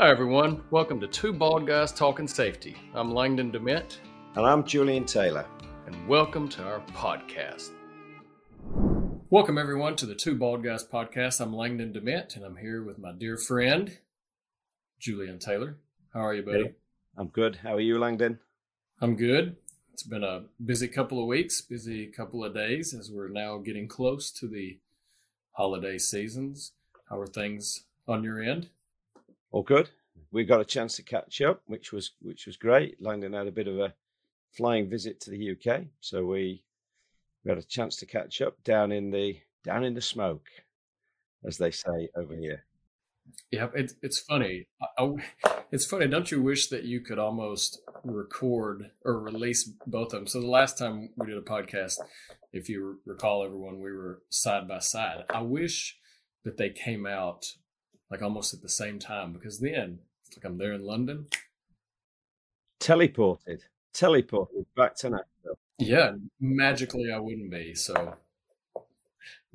Hi, 0.00 0.08
everyone. 0.08 0.62
Welcome 0.70 0.98
to 1.00 1.06
Two 1.06 1.30
Bald 1.30 1.66
Guys 1.66 1.92
Talking 1.92 2.26
Safety. 2.26 2.74
I'm 2.94 3.12
Langdon 3.12 3.52
DeMint. 3.52 3.98
And 4.34 4.46
I'm 4.46 4.64
Julian 4.64 5.04
Taylor. 5.04 5.44
And 5.84 6.08
welcome 6.08 6.48
to 6.48 6.62
our 6.62 6.80
podcast. 6.94 7.72
Welcome, 9.28 9.58
everyone, 9.58 9.96
to 9.96 10.06
the 10.06 10.14
Two 10.14 10.36
Bald 10.36 10.64
Guys 10.64 10.82
podcast. 10.82 11.42
I'm 11.42 11.54
Langdon 11.54 11.92
DeMint, 11.92 12.34
and 12.34 12.46
I'm 12.46 12.56
here 12.56 12.82
with 12.82 12.98
my 12.98 13.12
dear 13.12 13.36
friend, 13.36 13.98
Julian 14.98 15.38
Taylor. 15.38 15.76
How 16.14 16.20
are 16.20 16.32
you, 16.32 16.44
buddy? 16.44 16.62
Hey, 16.62 16.74
I'm 17.18 17.28
good. 17.28 17.56
How 17.56 17.74
are 17.74 17.80
you, 17.80 17.98
Langdon? 17.98 18.38
I'm 19.02 19.16
good. 19.16 19.56
It's 19.92 20.02
been 20.02 20.24
a 20.24 20.44
busy 20.64 20.88
couple 20.88 21.20
of 21.20 21.26
weeks, 21.26 21.60
busy 21.60 22.06
couple 22.06 22.42
of 22.42 22.54
days 22.54 22.94
as 22.94 23.10
we're 23.10 23.28
now 23.28 23.58
getting 23.58 23.86
close 23.86 24.30
to 24.30 24.48
the 24.48 24.78
holiday 25.52 25.98
seasons. 25.98 26.72
How 27.10 27.20
are 27.20 27.26
things 27.26 27.84
on 28.08 28.24
your 28.24 28.40
end? 28.40 28.70
All 29.50 29.62
good. 29.62 29.90
We 30.32 30.44
got 30.44 30.60
a 30.60 30.64
chance 30.64 30.96
to 30.96 31.02
catch 31.02 31.40
up, 31.40 31.62
which 31.66 31.92
was 31.92 32.12
which 32.20 32.46
was 32.46 32.56
great. 32.56 33.00
Langdon 33.00 33.32
had 33.32 33.46
a 33.46 33.52
bit 33.52 33.68
of 33.68 33.78
a 33.78 33.94
flying 34.56 34.88
visit 34.88 35.20
to 35.20 35.30
the 35.30 35.52
UK, 35.52 35.82
so 36.00 36.24
we 36.24 36.64
had 37.46 37.58
a 37.58 37.62
chance 37.62 37.96
to 37.96 38.06
catch 38.06 38.40
up 38.40 38.62
down 38.62 38.92
in 38.92 39.10
the 39.10 39.38
down 39.64 39.84
in 39.84 39.94
the 39.94 40.00
smoke, 40.00 40.46
as 41.44 41.58
they 41.58 41.70
say 41.70 42.08
over 42.16 42.34
here. 42.34 42.64
Yeah, 43.50 43.68
it's 43.74 43.94
it's 44.02 44.20
funny. 44.20 44.66
I, 44.98 45.14
it's 45.72 45.86
funny. 45.86 46.06
Don't 46.06 46.30
you 46.30 46.42
wish 46.42 46.68
that 46.68 46.84
you 46.84 47.00
could 47.00 47.18
almost 47.18 47.80
record 48.04 48.90
or 49.04 49.20
release 49.20 49.70
both 49.86 50.12
of 50.12 50.20
them? 50.20 50.26
So 50.26 50.40
the 50.40 50.46
last 50.46 50.78
time 50.78 51.10
we 51.16 51.26
did 51.26 51.38
a 51.38 51.42
podcast, 51.42 51.94
if 52.52 52.68
you 52.68 53.00
recall, 53.06 53.44
everyone, 53.44 53.80
we 53.80 53.92
were 53.92 54.22
side 54.30 54.68
by 54.68 54.78
side. 54.80 55.24
I 55.30 55.42
wish 55.42 55.96
that 56.44 56.56
they 56.56 56.70
came 56.70 57.06
out 57.06 57.44
like 58.10 58.22
almost 58.22 58.52
at 58.52 58.62
the 58.62 58.68
same 58.68 58.98
time 58.98 59.32
because 59.32 59.60
then 59.60 60.00
it's 60.26 60.36
like 60.36 60.44
I'm 60.44 60.58
there 60.58 60.72
in 60.72 60.84
London. 60.84 61.26
Teleported, 62.80 63.60
teleported 63.94 64.66
back 64.76 64.96
to 64.96 65.10
Nashville. 65.10 65.58
Yeah, 65.78 66.12
magically 66.40 67.12
I 67.12 67.18
wouldn't 67.18 67.50
be. 67.50 67.74
So, 67.74 68.16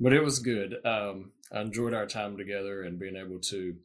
but 0.00 0.12
it 0.12 0.22
was 0.22 0.38
good. 0.38 0.76
Um, 0.84 1.32
I 1.52 1.60
enjoyed 1.60 1.94
our 1.94 2.06
time 2.06 2.36
together 2.36 2.82
and 2.82 2.98
being 2.98 3.16
able 3.16 3.38
to 3.40 3.76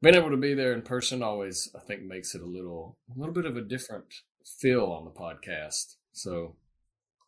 being 0.00 0.14
able 0.16 0.30
to 0.30 0.36
be 0.36 0.54
there 0.54 0.72
in 0.72 0.82
person 0.82 1.22
always 1.22 1.70
I 1.76 1.78
think 1.78 2.02
makes 2.02 2.34
it 2.34 2.42
a 2.42 2.46
little 2.46 2.96
a 3.14 3.18
little 3.18 3.34
bit 3.34 3.46
of 3.46 3.56
a 3.56 3.62
different 3.62 4.06
feel 4.44 4.86
on 4.86 5.04
the 5.04 5.10
podcast. 5.10 5.96
So, 6.12 6.56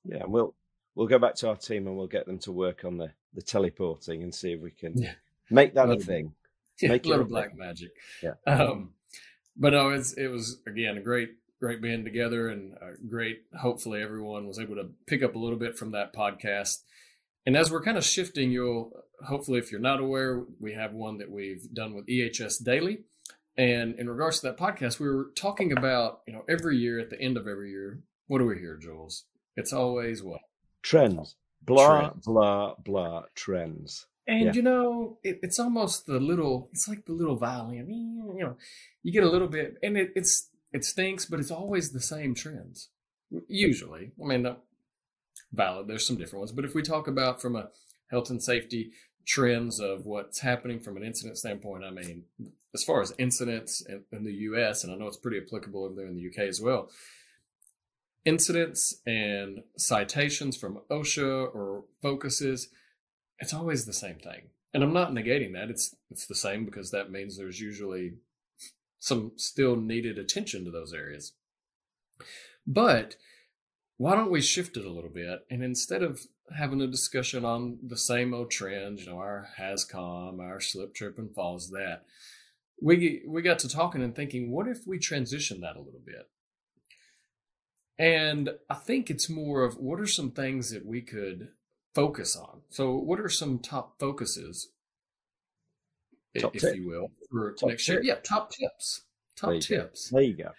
yeah, 0.05 0.25
we'll 0.27 0.55
we'll 0.95 1.07
go 1.07 1.19
back 1.19 1.35
to 1.37 1.49
our 1.49 1.57
team 1.57 1.87
and 1.87 1.97
we'll 1.97 2.07
get 2.07 2.27
them 2.27 2.39
to 2.41 2.53
work 2.53 2.85
on 2.85 2.99
the 2.99 3.13
the 3.35 3.43
teleporting 3.43 4.23
and 4.23 4.35
see 4.35 4.53
if 4.53 4.61
we 4.61 4.71
can 4.71 4.97
yeah. 4.97 5.13
make 5.51 5.75
that 5.75 5.91
a 5.91 5.97
thing. 5.97 6.33
yeah, 6.83 6.93
a 6.93 7.09
little 7.09 7.25
black 7.25 7.57
magic. 7.57 7.91
Yeah. 8.23 8.35
Um, 8.47 8.91
but 9.57 9.73
no, 9.73 9.91
it's 9.91 10.13
it 10.15 10.29
was 10.29 10.61
again 10.67 10.97
a 10.97 11.01
great 11.01 11.31
great 11.61 11.81
being 11.81 12.05
together 12.05 12.49
and 12.49 12.75
great. 13.09 13.43
Hopefully, 13.59 14.03
everyone 14.03 14.47
was 14.47 14.59
able 14.59 14.75
to 14.77 14.91
pick 15.07 15.23
up 15.23 15.35
a 15.35 15.39
little 15.39 15.59
bit 15.59 15.79
from 15.79 15.93
that 15.93 16.15
podcast. 16.15 16.83
And 17.47 17.57
as 17.57 17.71
we're 17.71 17.83
kind 17.83 17.99
of 17.99 18.05
shifting, 18.05 18.51
you'll 18.51 18.91
hopefully, 19.27 19.59
if 19.59 19.71
you're 19.71 19.81
not 19.81 20.01
aware, 20.01 20.45
we 20.61 20.73
have 20.75 20.93
one 20.93 21.19
that 21.19 21.31
we've 21.31 21.73
done 21.73 21.95
with 21.95 22.07
EHS 22.07 22.63
Daily. 22.63 23.05
And 23.57 23.95
in 23.99 24.11
regards 24.11 24.41
to 24.41 24.49
that 24.49 24.59
podcast, 24.59 24.99
we 24.99 25.09
were 25.09 25.31
talking 25.37 25.73
about 25.73 26.21
you 26.27 26.33
know 26.33 26.45
every 26.49 26.77
year 26.77 26.99
at 26.99 27.11
the 27.11 27.21
end 27.21 27.37
of 27.37 27.47
every 27.47 27.71
year, 27.71 28.01
what 28.27 28.39
do 28.39 28.47
we 28.47 28.59
hear, 28.59 28.77
Jules? 28.77 29.25
It's 29.57 29.73
always 29.73 30.23
what 30.23 30.41
trends. 30.83 31.37
Blah 31.63 32.01
trends. 32.01 32.27
blah 32.27 32.75
blah 32.85 33.23
trends. 33.35 34.07
And 34.27 34.47
yeah. 34.47 34.53
you 34.53 34.63
know, 34.63 35.19
it, 35.23 35.41
it's 35.43 35.59
almost 35.59 36.07
the 36.07 36.19
little. 36.19 36.69
It's 36.73 36.89
like 36.89 37.05
the 37.05 37.13
little 37.13 37.37
violin. 37.37 37.89
You 38.37 38.45
know, 38.45 38.57
you 39.03 39.13
get 39.13 39.25
a 39.25 39.31
little 39.31 39.49
bit, 39.49 39.77
and 39.83 39.97
it, 39.97 40.13
it's 40.17 40.49
it 40.73 40.85
stinks, 40.85 41.27
but 41.27 41.41
it's 41.41 41.51
always 41.51 41.93
the 41.93 42.01
same 42.01 42.35
trends. 42.35 42.89
Usually, 43.49 44.13
I 44.23 44.27
mean, 44.27 44.47
uh, 44.47 44.57
valid. 45.53 45.89
There's 45.89 46.07
some 46.07 46.17
different 46.17 46.41
ones, 46.41 46.53
but 46.53 46.65
if 46.65 46.75
we 46.75 46.83
talk 46.83 47.07
about 47.07 47.43
from 47.43 47.57
a 47.57 47.69
health 48.11 48.31
and 48.31 48.43
safety 48.43 48.93
trends 49.27 49.81
of 49.81 50.07
what's 50.07 50.41
happening 50.41 50.81
from 50.81 50.97
an 50.97 51.05
incident 51.05 51.39
standpoint, 51.39 51.85
I 51.85 51.91
mean, 51.91 52.25
as 52.75 52.83
far 52.83 53.01
as 53.01 53.13
incidents 53.19 53.85
in, 53.87 54.05
in 54.13 54.25
the 54.25 54.33
U.S., 54.33 54.85
and 54.85 54.93
I 54.93 54.97
know 54.97 55.07
it's 55.07 55.17
pretty 55.17 55.39
applicable 55.39 55.85
over 55.85 55.95
there 55.95 56.07
in 56.07 56.15
the 56.15 56.21
U.K. 56.23 56.49
as 56.49 56.61
well. 56.61 56.91
Incidents 58.25 59.01
and 59.07 59.63
citations 59.77 60.57
from 60.57 60.81
OSHA 60.91 61.55
or 61.55 61.85
focuses 62.01 62.69
it's 63.45 63.53
always 63.53 63.85
the 63.85 63.93
same 63.93 64.15
thing. 64.15 64.49
And 64.73 64.83
I'm 64.83 64.95
not 64.95 65.13
negating 65.13 65.53
that. 65.53 65.69
It's 65.69 65.95
it's 66.11 66.27
the 66.27 66.35
same 66.35 66.65
because 66.65 66.91
that 66.91 67.11
means 67.11 67.37
there's 67.37 67.61
usually 67.61 68.15
some 68.99 69.33
still 69.37 69.77
needed 69.77 70.19
attention 70.19 70.65
to 70.65 70.71
those 70.71 70.95
areas. 70.95 71.33
But 72.67 73.17
why 73.99 74.17
don't 74.17 74.31
we 74.31 74.41
shift 74.41 74.79
it 74.79 74.87
a 74.87 74.91
little 74.91 75.11
bit 75.11 75.45
and 75.51 75.63
instead 75.63 76.03
of 76.03 76.23
having 76.57 76.81
a 76.81 76.87
discussion 76.87 77.45
on 77.45 77.79
the 77.83 77.99
same 77.99 78.33
old 78.33 78.51
trends, 78.51 79.03
you 79.03 79.11
know, 79.11 79.19
our 79.19 79.49
HazCom, 79.61 80.41
our 80.41 80.59
slip, 80.59 80.95
trip, 80.95 81.19
and 81.19 81.35
falls, 81.35 81.69
that 81.71 82.05
we 82.81 83.23
we 83.29 83.43
got 83.43 83.59
to 83.61 83.69
talking 83.69 84.03
and 84.03 84.17
thinking, 84.17 84.51
what 84.51 84.67
if 84.67 84.87
we 84.87 84.99
transition 84.99 85.61
that 85.61 85.77
a 85.77 85.83
little 85.83 86.03
bit? 86.05 86.31
And 87.99 88.55
I 88.71 88.75
think 88.75 89.11
it's 89.11 89.29
more 89.29 89.65
of 89.65 89.77
what 89.77 90.01
are 90.01 90.07
some 90.07 90.31
things 90.31 90.71
that 90.71 90.87
we 90.87 91.03
could 91.03 91.51
focus 91.95 92.37
on. 92.37 92.61
So, 92.71 92.95
what 92.97 93.21
are 93.21 93.29
some 93.29 93.59
top 93.59 93.99
focuses, 93.99 94.69
top 96.39 96.55
if 96.55 96.63
tip. 96.63 96.77
you 96.77 96.89
will, 96.89 97.11
for 97.31 97.53
top 97.53 97.71
next 97.71 97.87
tip. 97.87 98.03
year? 98.05 98.15
Yeah, 98.15 98.21
top 98.23 98.51
tips. 98.51 99.03
Top 99.37 99.51
there 99.51 99.61
tips. 99.61 100.11
Go. 100.11 100.19
There 100.19 100.27
you 100.27 100.37
go. 100.37 100.51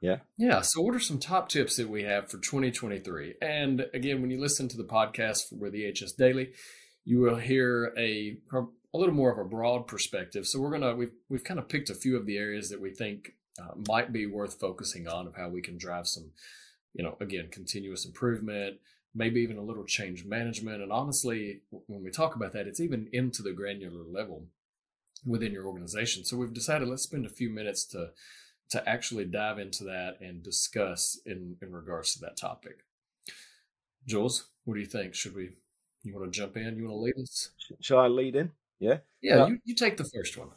Yeah. 0.00 0.16
Yeah. 0.38 0.62
So, 0.62 0.80
what 0.80 0.94
are 0.94 1.00
some 1.00 1.18
top 1.18 1.48
tips 1.48 1.76
that 1.76 1.88
we 1.88 2.02
have 2.04 2.30
for 2.30 2.38
2023? 2.38 3.34
And 3.42 3.86
again, 3.92 4.20
when 4.20 4.30
you 4.30 4.40
listen 4.40 4.68
to 4.68 4.76
the 4.76 4.84
podcast 4.84 5.48
for 5.48 5.70
the 5.70 5.84
EHS 5.84 6.16
Daily, 6.16 6.52
you 7.04 7.20
will 7.20 7.36
hear 7.36 7.92
a 7.98 8.36
a 8.92 8.98
little 8.98 9.14
more 9.14 9.30
of 9.30 9.38
a 9.38 9.48
broad 9.48 9.86
perspective. 9.86 10.46
So, 10.46 10.60
we're 10.60 10.70
gonna 10.70 10.94
we've 10.94 11.12
we've 11.28 11.44
kind 11.44 11.60
of 11.60 11.68
picked 11.68 11.90
a 11.90 11.94
few 11.94 12.16
of 12.16 12.26
the 12.26 12.38
areas 12.38 12.70
that 12.70 12.80
we 12.80 12.90
think 12.90 13.32
uh, 13.60 13.74
might 13.88 14.12
be 14.12 14.26
worth 14.26 14.58
focusing 14.58 15.06
on 15.06 15.26
of 15.26 15.36
how 15.36 15.48
we 15.48 15.60
can 15.60 15.76
drive 15.76 16.06
some, 16.06 16.30
you 16.94 17.04
know, 17.04 17.16
again, 17.20 17.48
continuous 17.50 18.06
improvement, 18.06 18.78
maybe 19.14 19.40
even 19.40 19.58
a 19.58 19.62
little 19.62 19.84
change 19.84 20.24
management. 20.24 20.82
And 20.82 20.92
honestly, 20.92 21.62
when 21.70 22.02
we 22.02 22.10
talk 22.10 22.36
about 22.36 22.52
that, 22.52 22.66
it's 22.66 22.80
even 22.80 23.08
into 23.12 23.42
the 23.42 23.52
granular 23.52 24.04
level 24.04 24.46
within 25.24 25.52
your 25.52 25.66
organization. 25.66 26.24
So 26.24 26.36
we've 26.36 26.52
decided 26.52 26.88
let's 26.88 27.02
spend 27.02 27.26
a 27.26 27.30
few 27.30 27.50
minutes 27.50 27.84
to 27.86 28.10
to 28.70 28.88
actually 28.88 29.24
dive 29.24 29.58
into 29.58 29.82
that 29.84 30.18
and 30.20 30.42
discuss 30.42 31.18
in 31.26 31.56
in 31.60 31.72
regards 31.72 32.14
to 32.14 32.20
that 32.20 32.36
topic. 32.36 32.84
Jules, 34.06 34.46
what 34.64 34.74
do 34.74 34.80
you 34.80 34.86
think? 34.86 35.14
Should 35.14 35.34
we? 35.34 35.50
You 36.02 36.14
want 36.14 36.32
to 36.32 36.38
jump 36.38 36.56
in? 36.56 36.78
You 36.78 36.88
want 36.88 36.94
to 36.94 37.00
lead 37.00 37.22
us? 37.22 37.50
Shall 37.80 37.98
I 37.98 38.06
lead 38.06 38.34
in? 38.34 38.52
Yeah. 38.78 38.98
Yeah. 39.20 39.42
Uh, 39.42 39.46
you, 39.48 39.58
you 39.64 39.74
take 39.74 39.98
the 39.98 40.04
first 40.04 40.38
one. 40.38 40.48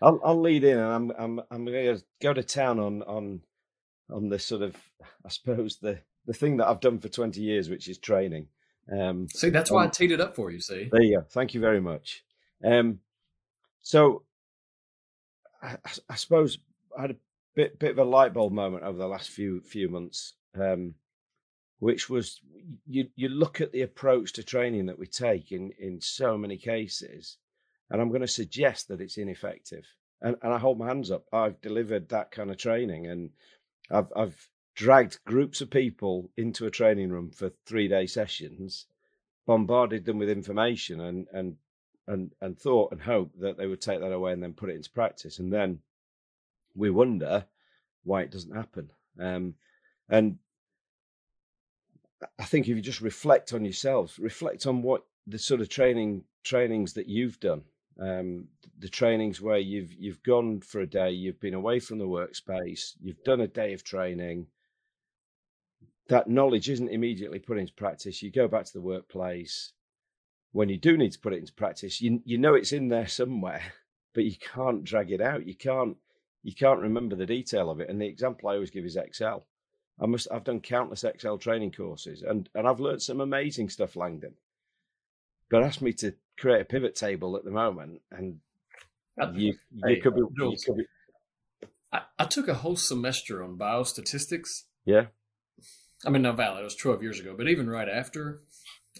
I'll, 0.00 0.20
I'll 0.24 0.40
lead 0.40 0.62
in, 0.62 0.78
and 0.78 0.92
I'm 0.92 1.10
I'm 1.18 1.40
I'm 1.50 1.64
going 1.64 1.96
to 1.96 2.04
go 2.22 2.32
to 2.32 2.42
town 2.42 2.78
on 2.78 3.02
on 3.02 3.40
on 4.10 4.28
the 4.28 4.38
sort 4.38 4.62
of 4.62 4.76
I 5.24 5.28
suppose 5.28 5.78
the 5.78 5.98
the 6.26 6.32
thing 6.32 6.56
that 6.58 6.68
I've 6.68 6.80
done 6.80 6.98
for 6.98 7.08
20 7.08 7.40
years, 7.40 7.68
which 7.68 7.88
is 7.88 7.98
training. 7.98 8.48
Um, 8.90 9.28
see, 9.28 9.50
that's 9.50 9.70
why 9.70 9.82
um, 9.82 9.88
I 9.88 9.90
teed 9.90 10.12
it 10.12 10.20
up 10.20 10.36
for 10.36 10.50
you. 10.50 10.60
See, 10.60 10.88
there 10.90 11.02
you 11.02 11.18
go. 11.18 11.24
Thank 11.28 11.54
you 11.54 11.60
very 11.60 11.80
much. 11.80 12.22
Um, 12.62 13.00
so, 13.82 14.22
I, 15.62 15.76
I, 16.08 16.14
suppose 16.16 16.58
I 16.96 17.02
had 17.02 17.10
a 17.12 17.16
bit 17.54 17.78
bit 17.78 17.92
of 17.92 17.98
a 17.98 18.04
light 18.04 18.34
bulb 18.34 18.52
moment 18.52 18.84
over 18.84 18.98
the 18.98 19.06
last 19.06 19.30
few 19.30 19.60
few 19.62 19.88
months, 19.88 20.34
um, 20.58 20.94
which 21.78 22.10
was 22.10 22.40
you 22.86 23.08
you 23.16 23.28
look 23.28 23.60
at 23.60 23.72
the 23.72 23.82
approach 23.82 24.34
to 24.34 24.42
training 24.42 24.86
that 24.86 24.98
we 24.98 25.06
take 25.06 25.52
in 25.52 25.72
in 25.78 26.00
so 26.00 26.36
many 26.36 26.58
cases, 26.58 27.38
and 27.90 28.00
I'm 28.00 28.08
going 28.10 28.20
to 28.20 28.28
suggest 28.28 28.88
that 28.88 29.00
it's 29.00 29.16
ineffective. 29.16 29.86
And, 30.20 30.36
and 30.42 30.54
I 30.54 30.58
hold 30.58 30.78
my 30.78 30.86
hands 30.86 31.10
up. 31.10 31.26
I've 31.32 31.60
delivered 31.60 32.08
that 32.08 32.30
kind 32.30 32.50
of 32.50 32.56
training, 32.56 33.06
and 33.06 33.30
I've 33.90 34.12
I've 34.14 34.48
dragged 34.74 35.18
groups 35.24 35.60
of 35.60 35.70
people 35.70 36.30
into 36.36 36.66
a 36.66 36.70
training 36.70 37.10
room 37.10 37.30
for 37.30 37.50
three 37.66 37.88
day 37.88 38.06
sessions, 38.06 38.86
bombarded 39.46 40.04
them 40.04 40.18
with 40.18 40.28
information 40.28 41.00
and 41.00 41.26
and 41.32 41.56
and 42.06 42.32
and 42.40 42.58
thought 42.58 42.92
and 42.92 43.00
hoped 43.00 43.40
that 43.40 43.56
they 43.56 43.66
would 43.66 43.80
take 43.80 44.00
that 44.00 44.12
away 44.12 44.32
and 44.32 44.42
then 44.42 44.52
put 44.52 44.70
it 44.70 44.76
into 44.76 44.90
practice. 44.90 45.38
And 45.38 45.52
then 45.52 45.80
we 46.74 46.90
wonder 46.90 47.46
why 48.02 48.22
it 48.22 48.30
doesn't 48.30 48.54
happen. 48.54 48.90
Um, 49.18 49.54
and 50.08 50.38
I 52.38 52.44
think 52.44 52.68
if 52.68 52.76
you 52.76 52.82
just 52.82 53.00
reflect 53.00 53.52
on 53.52 53.64
yourselves, 53.64 54.18
reflect 54.18 54.66
on 54.66 54.82
what 54.82 55.04
the 55.26 55.38
sort 55.38 55.60
of 55.60 55.68
training 55.68 56.24
trainings 56.42 56.92
that 56.94 57.08
you've 57.08 57.40
done, 57.40 57.62
um, 57.98 58.48
the 58.78 58.88
trainings 58.88 59.40
where 59.40 59.58
you've 59.58 59.92
you've 59.92 60.22
gone 60.22 60.60
for 60.60 60.80
a 60.80 60.86
day, 60.86 61.10
you've 61.10 61.40
been 61.40 61.54
away 61.54 61.78
from 61.78 61.98
the 61.98 62.06
workspace, 62.06 62.94
you've 63.00 63.22
done 63.24 63.40
a 63.40 63.48
day 63.48 63.72
of 63.72 63.84
training, 63.84 64.46
that 66.08 66.28
knowledge 66.28 66.68
isn't 66.68 66.88
immediately 66.88 67.38
put 67.38 67.58
into 67.58 67.72
practice. 67.72 68.22
You 68.22 68.30
go 68.30 68.48
back 68.48 68.66
to 68.66 68.72
the 68.72 68.80
workplace. 68.80 69.72
When 70.52 70.68
you 70.68 70.76
do 70.76 70.96
need 70.96 71.12
to 71.12 71.18
put 71.18 71.32
it 71.32 71.38
into 71.38 71.52
practice, 71.52 72.00
you 72.00 72.20
you 72.24 72.38
know 72.38 72.54
it's 72.54 72.72
in 72.72 72.88
there 72.88 73.08
somewhere, 73.08 73.62
but 74.14 74.24
you 74.24 74.36
can't 74.36 74.84
drag 74.84 75.10
it 75.10 75.20
out. 75.20 75.46
You 75.46 75.54
can't 75.54 75.96
you 76.42 76.54
can't 76.54 76.80
remember 76.80 77.16
the 77.16 77.26
detail 77.26 77.70
of 77.70 77.80
it. 77.80 77.88
And 77.88 78.00
the 78.00 78.06
example 78.06 78.48
I 78.48 78.54
always 78.54 78.70
give 78.70 78.84
is 78.84 78.96
Excel. 78.96 79.46
I 80.00 80.06
must 80.06 80.28
I've 80.30 80.44
done 80.44 80.60
countless 80.60 81.04
Excel 81.04 81.38
training 81.38 81.72
courses 81.72 82.22
and, 82.22 82.48
and 82.54 82.68
I've 82.68 82.80
learned 82.80 83.02
some 83.02 83.20
amazing 83.20 83.70
stuff, 83.70 83.96
Langdon. 83.96 84.34
But 85.50 85.62
ask 85.62 85.80
me 85.80 85.92
to 85.94 86.14
create 86.36 86.60
a 86.60 86.64
pivot 86.64 86.94
table 86.94 87.36
at 87.36 87.44
the 87.44 87.50
moment 87.50 88.02
and 88.10 88.40
you, 89.34 89.54
you 89.72 90.00
could 90.02 90.14
be, 90.14 90.20
you 90.20 90.56
could 90.64 90.76
be 90.76 90.84
I, 91.92 92.02
I 92.18 92.24
took 92.24 92.48
a 92.48 92.54
whole 92.54 92.76
semester 92.76 93.42
on 93.42 93.56
biostatistics. 93.56 94.64
Yeah. 94.84 95.06
I 96.06 96.10
mean, 96.10 96.22
now 96.22 96.32
valid. 96.32 96.60
It 96.60 96.64
was 96.64 96.76
12 96.76 97.02
years 97.02 97.20
ago, 97.20 97.34
but 97.36 97.48
even 97.48 97.68
right 97.68 97.88
after, 97.88 98.42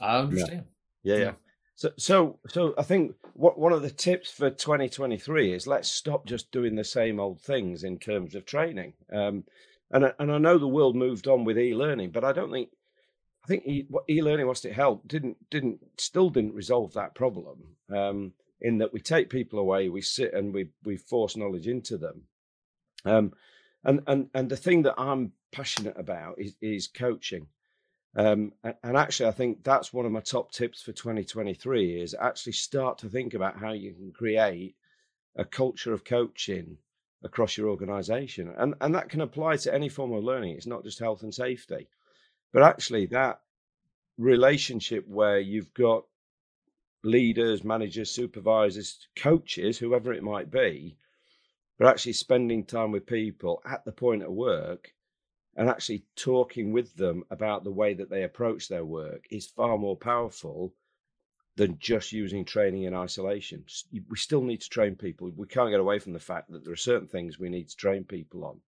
I 0.01 0.19
understand. 0.19 0.65
Yeah, 1.03 1.17
yeah. 1.17 1.23
yeah. 1.25 1.33
So, 1.77 1.91
so, 1.99 2.39
so 2.49 2.75
I 2.79 2.83
think 2.83 3.15
what 3.33 3.59
one 3.59 3.73
of 3.73 3.83
the 3.83 3.91
tips 3.91 4.31
for 4.31 4.49
2023 4.49 5.53
is 5.53 5.67
let's 5.67 5.91
stop 5.91 6.25
just 6.25 6.53
doing 6.53 6.77
the 6.77 6.85
same 6.85 7.19
old 7.19 7.41
things 7.41 7.83
in 7.83 7.99
terms 7.99 8.35
of 8.35 8.47
training. 8.47 8.95
Um, 9.13 9.45
and 9.91 10.13
and 10.19 10.33
I 10.33 10.39
know 10.39 10.59
the 10.59 10.69
world 10.69 10.97
moved 10.97 11.27
on 11.29 11.45
with 11.45 11.59
e-learning, 11.59 12.11
but 12.11 12.25
I 12.25 12.33
don't 12.33 12.51
think 12.51 12.71
I 13.45 13.47
think 13.49 13.67
e, 13.67 13.87
what 13.89 14.05
e-learning 14.09 14.47
was 14.47 14.61
to 14.63 14.73
help 14.73 15.07
didn't 15.07 15.37
didn't 15.51 15.81
still 15.99 16.31
didn't 16.31 16.55
resolve 16.55 16.95
that 16.95 17.15
problem. 17.15 17.77
Um, 17.95 18.33
in 18.61 18.79
that 18.79 18.93
we 18.93 19.01
take 19.01 19.29
people 19.29 19.59
away, 19.59 19.89
we 19.89 20.01
sit 20.01 20.33
and 20.33 20.55
we 20.55 20.69
we 20.85 20.97
force 20.97 21.37
knowledge 21.37 21.67
into 21.67 21.99
them. 21.99 22.23
Um, 23.05 23.33
and 23.85 24.01
and 24.07 24.29
and 24.35 24.49
the 24.49 24.57
thing 24.57 24.83
that 24.83 24.95
I'm 24.99 25.33
passionate 25.53 25.99
about 25.99 26.39
is 26.39 26.57
is 26.61 26.89
coaching. 26.89 27.47
Um, 28.17 28.53
and 28.63 28.97
actually, 28.97 29.29
I 29.29 29.33
think 29.33 29.65
that's 29.65 29.93
one 29.93 30.07
of 30.07 30.13
my 30.13 30.21
top 30.21 30.53
tips 30.53 30.83
for 30.83 30.93
2023 30.93 32.01
is 32.01 32.15
actually 32.15 32.53
start 32.53 32.99
to 32.99 33.09
think 33.09 33.35
about 33.35 33.59
how 33.59 33.73
you 33.73 33.93
can 33.93 34.13
create 34.13 34.77
a 35.37 35.45
culture 35.45 35.93
of 35.93 36.05
coaching 36.05 36.79
across 37.25 37.57
your 37.57 37.69
organization. 37.69 38.55
And, 38.57 38.75
and 38.81 38.95
that 38.95 39.09
can 39.09 39.21
apply 39.21 39.57
to 39.57 39.75
any 39.75 39.89
form 39.89 40.13
of 40.13 40.23
learning. 40.23 40.55
It's 40.55 40.67
not 40.67 40.85
just 40.85 41.01
health 41.01 41.25
and 41.25 41.35
safety, 41.35 41.89
but 42.53 42.63
actually 42.63 43.07
that 43.07 43.41
relationship 44.17 45.09
where 45.09 45.41
you've 45.41 45.75
got 45.75 46.05
leaders, 47.03 47.65
managers, 47.65 48.11
supervisors, 48.11 49.09
coaches, 49.17 49.77
whoever 49.79 50.13
it 50.13 50.23
might 50.23 50.51
be, 50.51 50.97
but 51.79 51.89
actually 51.89 52.13
spending 52.13 52.65
time 52.65 52.93
with 52.93 53.07
people 53.07 53.63
at 53.65 53.85
the 53.85 53.93
point 53.93 54.23
of 54.23 54.33
work 54.33 54.93
and 55.57 55.69
actually 55.69 56.05
talking 56.17 56.73
with 56.73 56.95
them 56.97 57.25
about 57.31 57.65
the 57.65 57.73
way 57.73 57.95
that 57.95 58.11
they 58.11 58.25
approach 58.25 58.69
their 58.69 58.85
work 58.85 59.27
is 59.31 59.47
far 59.47 59.79
more 59.79 59.97
powerful 59.97 60.75
than 61.57 61.79
just 61.79 62.13
using 62.13 62.45
training 62.45 62.83
in 62.83 62.95
isolation. 62.95 63.65
We 63.93 64.17
still 64.17 64.43
need 64.43 64.61
to 64.63 64.69
train 64.69 64.97
people. 64.97 65.31
We 65.37 65.47
can't 65.47 65.71
get 65.71 65.81
away 65.81 66.01
from 66.01 66.13
the 66.13 66.19
fact 66.19 66.51
that 66.51 66.65
there 66.65 66.73
are 66.73 66.77
certain 66.77 67.07
things 67.07 67.39
we 67.39 67.49
need 67.49 67.69
to 67.69 67.77
train 67.77 68.05
people 68.05 68.45
on. 68.45 68.61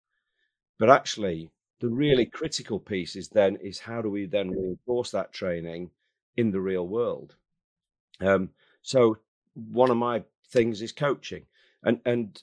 But 0.78 0.90
actually, 0.90 1.50
the 1.80 1.88
really 1.88 2.26
critical 2.26 2.78
piece 2.78 3.16
is 3.16 3.28
then 3.28 3.56
is 3.56 3.80
how 3.80 4.02
do 4.02 4.10
we 4.10 4.26
then 4.26 4.50
reinforce 4.50 5.10
that 5.10 5.32
training 5.32 5.90
in 6.36 6.50
the 6.50 6.60
real 6.60 6.86
world? 6.86 7.34
Um, 8.20 8.50
so 8.82 9.18
one 9.54 9.90
of 9.90 9.96
my 9.96 10.22
things 10.50 10.80
is 10.80 10.92
coaching, 10.92 11.46
and 11.82 12.00
and 12.04 12.40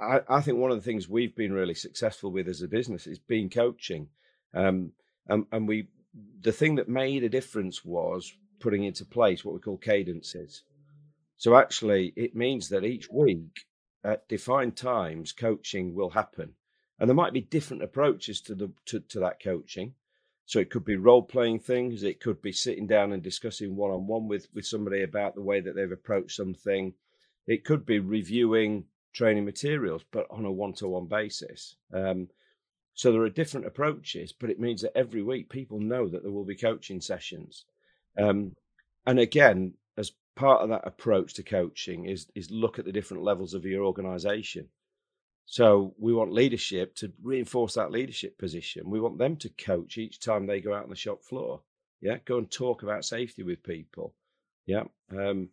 I, 0.00 0.20
I, 0.28 0.40
think 0.40 0.58
one 0.58 0.70
of 0.70 0.76
the 0.76 0.84
things 0.84 1.08
we've 1.08 1.34
been 1.34 1.52
really 1.52 1.74
successful 1.74 2.30
with 2.30 2.48
as 2.48 2.62
a 2.62 2.68
business 2.68 3.06
is 3.06 3.18
being 3.18 3.50
coaching. 3.50 4.08
Um, 4.54 4.92
and, 5.26 5.46
and 5.52 5.66
we, 5.66 5.88
the 6.40 6.52
thing 6.52 6.76
that 6.76 6.88
made 6.88 7.24
a 7.24 7.28
difference 7.28 7.84
was 7.84 8.32
putting 8.60 8.84
into 8.84 9.04
place 9.04 9.44
what 9.44 9.54
we 9.54 9.60
call 9.60 9.76
cadences. 9.76 10.62
So 11.36 11.56
actually, 11.56 12.12
it 12.16 12.34
means 12.34 12.68
that 12.68 12.84
each 12.84 13.08
week 13.10 13.66
at 14.04 14.28
defined 14.28 14.76
times, 14.76 15.32
coaching 15.32 15.94
will 15.94 16.10
happen, 16.10 16.54
and 16.98 17.08
there 17.08 17.14
might 17.14 17.32
be 17.32 17.40
different 17.40 17.82
approaches 17.82 18.40
to 18.42 18.54
the 18.54 18.72
to, 18.86 19.00
to 19.00 19.20
that 19.20 19.42
coaching. 19.42 19.94
So 20.46 20.58
it 20.58 20.70
could 20.70 20.84
be 20.84 20.96
role 20.96 21.22
playing 21.22 21.60
things. 21.60 22.02
It 22.02 22.20
could 22.20 22.40
be 22.40 22.52
sitting 22.52 22.86
down 22.86 23.12
and 23.12 23.22
discussing 23.22 23.76
one 23.76 23.90
on 23.90 24.06
one 24.06 24.26
with 24.26 24.48
with 24.54 24.66
somebody 24.66 25.02
about 25.02 25.34
the 25.34 25.42
way 25.42 25.60
that 25.60 25.74
they've 25.74 25.92
approached 25.92 26.36
something. 26.36 26.94
It 27.46 27.64
could 27.64 27.86
be 27.86 27.98
reviewing 27.98 28.84
training 29.18 29.44
materials, 29.44 30.04
but 30.12 30.26
on 30.30 30.44
a 30.44 30.50
one 30.50 30.72
to 30.74 30.86
one 30.86 31.06
basis. 31.06 31.74
Um, 31.92 32.28
so 32.94 33.12
there 33.12 33.22
are 33.22 33.30
different 33.30 33.66
approaches, 33.66 34.32
but 34.32 34.48
it 34.48 34.60
means 34.60 34.82
that 34.82 34.96
every 34.96 35.22
week 35.22 35.50
people 35.50 35.80
know 35.80 36.08
that 36.08 36.22
there 36.22 36.32
will 36.32 36.44
be 36.44 36.54
coaching 36.56 37.00
sessions. 37.00 37.64
Um, 38.16 38.54
and 39.06 39.18
again, 39.18 39.74
as 39.96 40.12
part 40.36 40.62
of 40.62 40.68
that 40.68 40.86
approach 40.86 41.34
to 41.34 41.42
coaching 41.42 42.06
is 42.06 42.28
is 42.36 42.50
look 42.50 42.78
at 42.78 42.84
the 42.84 42.92
different 42.92 43.24
levels 43.24 43.54
of 43.54 43.64
your 43.64 43.84
organization. 43.84 44.68
So 45.46 45.94
we 45.98 46.12
want 46.12 46.32
leadership 46.32 46.94
to 46.96 47.12
reinforce 47.22 47.74
that 47.74 47.90
leadership 47.90 48.38
position. 48.38 48.90
We 48.90 49.00
want 49.00 49.18
them 49.18 49.36
to 49.38 49.48
coach 49.48 49.98
each 49.98 50.20
time 50.20 50.46
they 50.46 50.60
go 50.60 50.74
out 50.74 50.84
on 50.84 50.90
the 50.90 50.96
shop 50.96 51.24
floor. 51.24 51.62
Yeah, 52.00 52.18
go 52.24 52.38
and 52.38 52.50
talk 52.50 52.82
about 52.82 53.04
safety 53.04 53.42
with 53.42 53.62
people. 53.62 54.14
Yeah. 54.66 54.84
Um, 55.10 55.48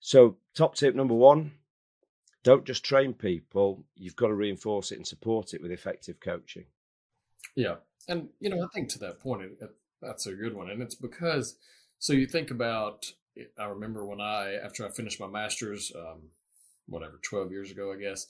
so 0.00 0.38
top 0.54 0.74
tip 0.74 0.94
number 0.94 1.14
one: 1.14 1.52
don't 2.46 2.64
just 2.64 2.84
train 2.84 3.12
people, 3.12 3.82
you've 3.96 4.14
got 4.14 4.28
to 4.28 4.34
reinforce 4.34 4.92
it 4.92 4.98
and 4.98 5.06
support 5.06 5.52
it 5.52 5.60
with 5.60 5.72
effective 5.72 6.20
coaching. 6.20 6.66
Yeah. 7.56 7.74
And, 8.06 8.28
you 8.38 8.48
know, 8.48 8.62
I 8.62 8.68
think 8.72 8.88
to 8.90 9.00
that 9.00 9.18
point, 9.18 9.42
it, 9.42 9.58
that's 10.00 10.28
a 10.28 10.32
good 10.32 10.54
one. 10.54 10.70
And 10.70 10.80
it's 10.80 10.94
because, 10.94 11.56
so 11.98 12.12
you 12.12 12.24
think 12.24 12.52
about, 12.52 13.04
I 13.58 13.64
remember 13.64 14.06
when 14.06 14.20
I, 14.20 14.54
after 14.64 14.86
I 14.86 14.90
finished 14.90 15.18
my 15.18 15.26
master's, 15.26 15.90
um, 15.96 16.28
whatever, 16.86 17.18
12 17.20 17.50
years 17.50 17.72
ago, 17.72 17.92
I 17.92 17.96
guess, 17.96 18.28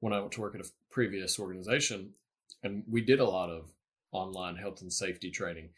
when 0.00 0.14
I 0.14 0.20
went 0.20 0.32
to 0.32 0.40
work 0.40 0.54
at 0.54 0.62
a 0.62 0.70
previous 0.90 1.38
organization, 1.38 2.14
and 2.62 2.84
we 2.88 3.02
did 3.02 3.20
a 3.20 3.28
lot 3.28 3.50
of 3.50 3.66
online 4.12 4.56
health 4.56 4.80
and 4.80 4.90
safety 4.90 5.30
training, 5.30 5.68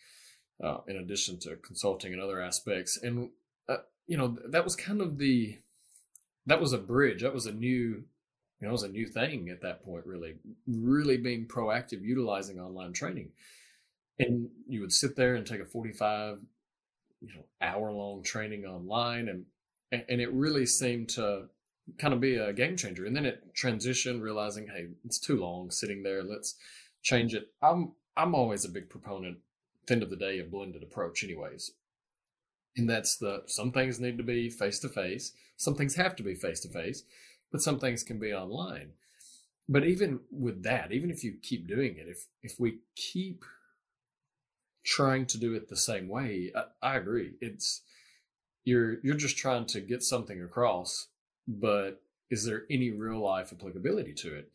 uh, 0.62 0.78
in 0.86 0.94
addition 0.94 1.40
to 1.40 1.56
consulting 1.56 2.12
and 2.12 2.22
other 2.22 2.40
aspects. 2.40 3.00
And, 3.02 3.30
uh, 3.68 3.78
you 4.06 4.16
know, 4.16 4.38
that 4.50 4.62
was 4.62 4.76
kind 4.76 5.00
of 5.00 5.18
the, 5.18 5.58
that 6.46 6.60
was 6.60 6.72
a 6.72 6.78
bridge. 6.78 7.22
That 7.22 7.34
was 7.34 7.46
a 7.46 7.52
new, 7.52 7.70
you 7.70 8.04
know, 8.60 8.68
it 8.68 8.72
was 8.72 8.82
a 8.82 8.88
new 8.88 9.06
thing 9.06 9.48
at 9.48 9.62
that 9.62 9.84
point. 9.84 10.06
Really, 10.06 10.34
really 10.66 11.16
being 11.16 11.46
proactive, 11.46 12.02
utilizing 12.02 12.58
online 12.60 12.92
training, 12.92 13.30
and 14.18 14.48
you 14.68 14.80
would 14.80 14.92
sit 14.92 15.16
there 15.16 15.34
and 15.34 15.46
take 15.46 15.60
a 15.60 15.64
forty-five, 15.64 16.40
you 17.20 17.34
know, 17.34 17.44
hour-long 17.60 18.22
training 18.22 18.64
online, 18.64 19.28
and 19.28 19.46
and 19.92 20.20
it 20.20 20.32
really 20.32 20.66
seemed 20.66 21.08
to 21.10 21.44
kind 21.98 22.14
of 22.14 22.20
be 22.20 22.36
a 22.36 22.52
game 22.52 22.76
changer. 22.76 23.04
And 23.04 23.14
then 23.14 23.26
it 23.26 23.54
transitioned, 23.54 24.22
realizing, 24.22 24.68
hey, 24.68 24.88
it's 25.04 25.18
too 25.18 25.38
long 25.38 25.70
sitting 25.70 26.02
there. 26.02 26.22
Let's 26.22 26.56
change 27.02 27.34
it. 27.34 27.48
I'm 27.62 27.92
I'm 28.16 28.34
always 28.34 28.64
a 28.64 28.70
big 28.70 28.88
proponent, 28.88 29.38
at 29.82 29.86
the 29.86 29.94
end 29.94 30.02
of 30.02 30.10
the 30.10 30.16
day, 30.16 30.38
a 30.38 30.44
blended 30.44 30.82
approach, 30.82 31.22
anyways. 31.24 31.72
And 32.76 32.90
that's 32.90 33.16
the 33.16 33.42
some 33.46 33.70
things 33.72 34.00
need 34.00 34.18
to 34.18 34.24
be 34.24 34.50
face 34.50 34.80
to 34.80 34.88
face, 34.88 35.32
some 35.56 35.74
things 35.74 35.94
have 35.94 36.16
to 36.16 36.22
be 36.22 36.34
face 36.34 36.60
to 36.60 36.68
face, 36.68 37.04
but 37.52 37.62
some 37.62 37.78
things 37.78 38.02
can 38.02 38.18
be 38.18 38.32
online. 38.32 38.90
But 39.68 39.84
even 39.86 40.20
with 40.30 40.62
that, 40.64 40.92
even 40.92 41.10
if 41.10 41.24
you 41.24 41.36
keep 41.40 41.68
doing 41.68 41.96
it, 41.96 42.08
if 42.08 42.26
if 42.42 42.58
we 42.58 42.80
keep 42.96 43.44
trying 44.84 45.26
to 45.26 45.38
do 45.38 45.54
it 45.54 45.68
the 45.68 45.76
same 45.76 46.08
way, 46.08 46.52
I, 46.54 46.64
I 46.94 46.96
agree. 46.96 47.32
It's 47.40 47.82
you're 48.64 48.98
you're 49.02 49.14
just 49.14 49.38
trying 49.38 49.66
to 49.66 49.80
get 49.80 50.02
something 50.02 50.42
across, 50.42 51.08
but 51.46 52.02
is 52.30 52.44
there 52.44 52.64
any 52.70 52.90
real 52.90 53.20
life 53.20 53.52
applicability 53.52 54.14
to 54.14 54.34
it? 54.34 54.50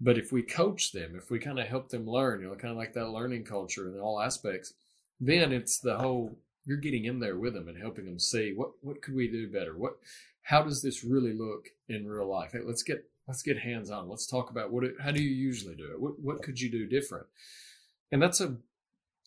But 0.00 0.16
if 0.16 0.30
we 0.30 0.42
coach 0.42 0.92
them, 0.92 1.16
if 1.16 1.30
we 1.30 1.38
kind 1.38 1.58
of 1.58 1.66
help 1.66 1.88
them 1.88 2.08
learn, 2.08 2.40
you 2.40 2.48
know, 2.48 2.54
kind 2.54 2.70
of 2.70 2.76
like 2.76 2.92
that 2.94 3.10
learning 3.10 3.44
culture 3.44 3.88
in 3.88 3.98
all 3.98 4.20
aspects, 4.20 4.74
then 5.20 5.52
it's 5.52 5.80
the 5.80 5.98
whole 5.98 6.38
you're 6.68 6.76
getting 6.76 7.06
in 7.06 7.18
there 7.18 7.36
with 7.36 7.54
them 7.54 7.66
and 7.66 7.78
helping 7.78 8.04
them 8.04 8.18
see 8.18 8.52
what 8.54 8.70
what 8.82 9.02
could 9.02 9.14
we 9.14 9.26
do 9.28 9.50
better? 9.50 9.76
What 9.76 9.96
how 10.42 10.62
does 10.62 10.82
this 10.82 11.02
really 11.02 11.32
look 11.32 11.70
in 11.88 12.06
real 12.06 12.28
life? 12.28 12.52
Hey, 12.52 12.60
let's 12.64 12.82
get 12.82 13.10
let's 13.26 13.42
get 13.42 13.58
hands 13.58 13.90
on. 13.90 14.08
Let's 14.08 14.26
talk 14.26 14.50
about 14.50 14.70
what 14.70 14.84
it, 14.84 14.94
how 15.02 15.10
do 15.10 15.22
you 15.22 15.30
usually 15.30 15.74
do 15.74 15.90
it? 15.92 16.00
What 16.00 16.20
what 16.20 16.42
could 16.42 16.60
you 16.60 16.70
do 16.70 16.86
different? 16.86 17.26
And 18.12 18.22
that's 18.22 18.40
a 18.40 18.56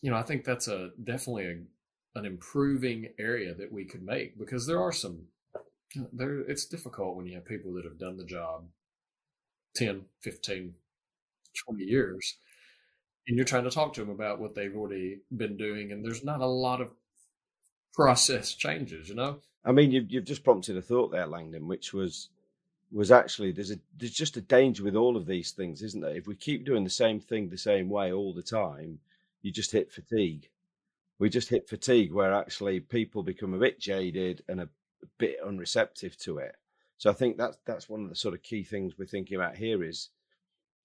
you 0.02 0.10
know 0.10 0.18
i 0.18 0.24
think 0.24 0.44
that's 0.44 0.68
a 0.68 0.90
definitely 1.04 1.46
a, 1.46 2.20
an 2.20 2.26
improving 2.26 3.10
area 3.20 3.54
that 3.54 3.72
we 3.72 3.86
could 3.86 4.04
make 4.04 4.38
because 4.38 4.68
there 4.68 4.82
are 4.82 4.92
some 4.92 5.20
there 6.12 6.40
it's 6.40 6.66
difficult 6.66 7.16
when 7.16 7.26
you 7.26 7.36
have 7.36 7.46
people 7.46 7.74
that 7.74 7.86
have 7.86 8.00
done 8.00 8.18
the 8.18 8.26
job 8.26 8.66
10 9.76 10.04
15 10.22 10.74
20 11.68 11.84
years 11.84 12.38
and 13.28 13.38
you're 13.38 13.46
trying 13.46 13.64
to 13.64 13.72
talk 13.72 13.94
to 13.94 14.02
them 14.02 14.10
about 14.10 14.40
what 14.40 14.56
they've 14.56 14.76
already 14.76 15.20
been 15.36 15.56
doing 15.56 15.92
and 15.92 16.04
there's 16.04 16.24
not 16.24 16.42
a 16.42 16.46
lot 16.46 16.82
of 16.82 16.92
process 17.94 18.54
changes, 18.54 19.10
you 19.10 19.16
know. 19.16 19.40
I 19.64 19.72
mean, 19.72 19.92
you've 19.92 20.12
you've 20.12 20.26
just 20.26 20.44
prompted 20.44 20.78
a 20.78 20.82
thought 20.82 21.12
there, 21.12 21.28
Langdon, 21.28 21.68
which 21.68 21.94
was 21.94 22.30
was 22.92 23.12
actually 23.12 23.52
there's 23.52 23.72
a 23.72 23.80
there's 23.98 24.14
just 24.14 24.38
a 24.38 24.42
danger 24.42 24.84
with 24.84 24.96
all 24.96 25.16
of 25.16 25.26
these 25.26 25.52
things, 25.52 25.82
isn't 25.82 26.02
there? 26.02 26.16
If 26.16 26.28
we 26.28 26.36
keep 26.36 26.66
doing 26.66 26.84
the 26.84 26.90
same 26.90 27.20
thing 27.20 27.50
the 27.50 27.58
same 27.58 27.90
way 27.90 28.12
all 28.12 28.34
the 28.34 28.44
time, 28.44 29.00
you 29.42 29.52
just 29.52 29.72
hit 29.72 29.92
fatigue. 29.92 30.50
We 31.20 31.30
just 31.30 31.50
hit 31.50 31.70
fatigue 31.70 32.12
where 32.12 32.34
actually 32.34 32.80
people 32.80 33.22
become 33.22 33.54
a 33.54 33.60
bit 33.60 33.80
jaded 33.80 34.44
and 34.48 34.62
a, 34.62 34.70
bit 35.18 35.38
unreceptive 35.44 36.16
to 36.16 36.38
it. 36.38 36.56
So 36.98 37.10
I 37.10 37.14
think 37.14 37.38
that's 37.38 37.58
that's 37.66 37.90
one 37.90 38.04
of 38.04 38.10
the 38.10 38.16
sort 38.16 38.34
of 38.34 38.44
key 38.44 38.64
things 38.64 38.98
we're 38.98 39.06
thinking 39.06 39.36
about 39.36 39.56
here 39.56 39.84
is 39.84 40.10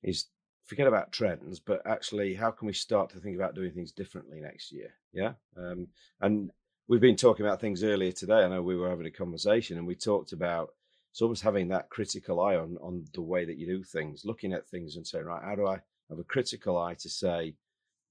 is 0.02 0.26
forget 0.66 0.86
about 0.86 1.12
trends, 1.12 1.60
but 1.60 1.80
actually, 1.86 2.34
how 2.34 2.50
can 2.50 2.66
we 2.66 2.72
start 2.72 3.10
to 3.10 3.20
think 3.20 3.36
about 3.36 3.54
doing 3.54 3.72
things 3.72 3.92
differently 3.92 4.40
next 4.40 4.72
year? 4.72 4.92
Yeah. 5.12 5.32
Um, 5.56 5.88
and 6.20 6.50
we've 6.88 7.00
been 7.00 7.16
talking 7.16 7.45
about 7.45 7.61
things 7.61 7.83
earlier 7.83 8.12
today. 8.12 8.45
I 8.45 8.49
know 8.49 8.62
we 8.62 8.76
were 8.76 8.88
having 8.88 9.07
a 9.07 9.11
conversation 9.11 9.78
and 9.78 9.87
we 9.87 9.95
talked 9.95 10.33
about 10.33 10.71
it's 11.11 11.23
almost 11.23 11.43
having 11.43 11.69
that 11.69 11.88
critical 11.88 12.40
eye 12.40 12.57
on 12.57 12.76
on 12.83 13.05
the 13.14 13.23
way 13.23 13.45
that 13.45 13.57
you 13.57 13.66
do 13.66 13.83
things, 13.83 14.25
looking 14.25 14.52
at 14.52 14.69
things 14.69 14.97
and 14.97 15.07
saying, 15.07 15.25
right, 15.25 15.43
how 15.43 15.55
do 15.55 15.66
I 15.66 15.81
have 16.11 16.19
a 16.19 16.25
critical 16.25 16.78
eye 16.78 16.95
to 16.95 17.09
say, 17.09 17.55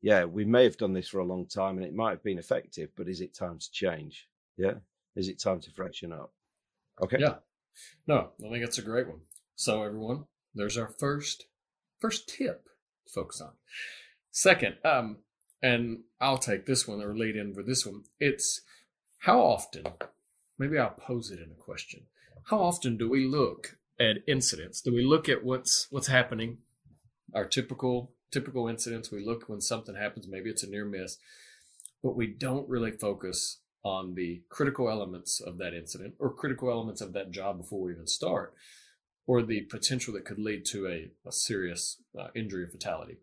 yeah, 0.01 0.25
we 0.25 0.44
may 0.44 0.63
have 0.63 0.77
done 0.77 0.94
this 0.94 1.08
for 1.08 1.20
a 1.20 1.25
long 1.25 1.46
time 1.46 1.77
and 1.77 1.86
it 1.86 1.94
might 1.94 2.12
have 2.12 2.24
been 2.24 2.39
effective, 2.39 2.89
but 2.96 3.08
is 3.08 3.22
it 3.22 3.34
time 3.34 3.60
to 3.60 3.72
change? 3.72 4.27
Yeah. 4.58 4.75
Is 5.15 5.29
it 5.29 5.39
time 5.39 5.60
to 5.62 5.72
freshen 5.72 6.12
up? 6.12 6.34
Okay. 7.01 7.17
Yeah. 7.20 7.36
No, 8.08 8.32
I 8.44 8.50
think 8.50 8.63
it's 8.63 8.77
a 8.77 8.84
great 8.84 9.08
one. 9.08 9.22
So 9.55 9.84
everyone, 9.84 10.25
there's 10.53 10.77
our 10.77 10.88
first 10.88 11.46
first 12.00 12.27
tip 12.27 12.65
to 13.08 13.13
focus 13.13 13.41
on. 13.41 13.51
Second, 14.32 14.77
um, 14.84 15.17
and 15.65 16.01
I'll 16.22 16.38
take 16.38 16.67
this 16.67 16.88
one 16.88 17.01
or 17.01 17.15
lead 17.15 17.36
in 17.36 17.55
for 17.55 17.63
this 17.63 17.88
one. 17.88 18.03
It's 18.19 18.62
how 19.22 19.39
often, 19.41 19.86
maybe 20.60 20.77
I'll 20.77 20.91
pose 20.91 21.31
it 21.31 21.39
in 21.39 21.50
a 21.50 21.63
question. 21.63 22.01
How 22.51 22.60
often 22.60 22.98
do 22.98 23.10
we 23.10 23.25
look 23.25 23.79
at 24.00 24.17
incidents? 24.27 24.79
Do 24.79 24.93
we 24.93 25.03
look 25.03 25.27
at 25.27 25.43
what's 25.43 25.88
what's 25.89 26.05
happening? 26.05 26.60
Our 27.34 27.45
typical 27.45 28.12
typical 28.31 28.67
incidents. 28.67 29.12
We 29.12 29.25
look 29.25 29.50
when 29.50 29.60
something 29.60 29.95
happens, 29.95 30.27
maybe 30.27 30.51
it's 30.51 30.62
a 30.62 30.69
near 30.69 30.86
miss, 30.86 31.17
but 32.03 32.15
we 32.15 32.27
don't 32.27 32.69
really 32.69 32.91
focus 32.91 33.57
on 33.84 34.13
the 34.13 34.43
critical 34.50 34.88
elements 34.88 35.41
of 35.41 35.57
that 35.57 35.74
incident 35.74 36.13
or 36.19 36.31
critical 36.31 36.69
elements 36.69 37.01
of 37.01 37.13
that 37.13 37.31
job 37.31 37.57
before 37.57 37.81
we 37.81 37.93
even 37.93 38.05
start 38.05 38.53
or 39.25 39.41
the 39.41 39.62
potential 39.62 40.13
that 40.13 40.25
could 40.25 40.38
lead 40.38 40.63
to 40.65 40.86
a, 40.88 41.10
a 41.27 41.31
serious 41.31 41.98
uh, 42.19 42.27
injury 42.36 42.65
or 42.65 42.67
fatality. 42.67 43.17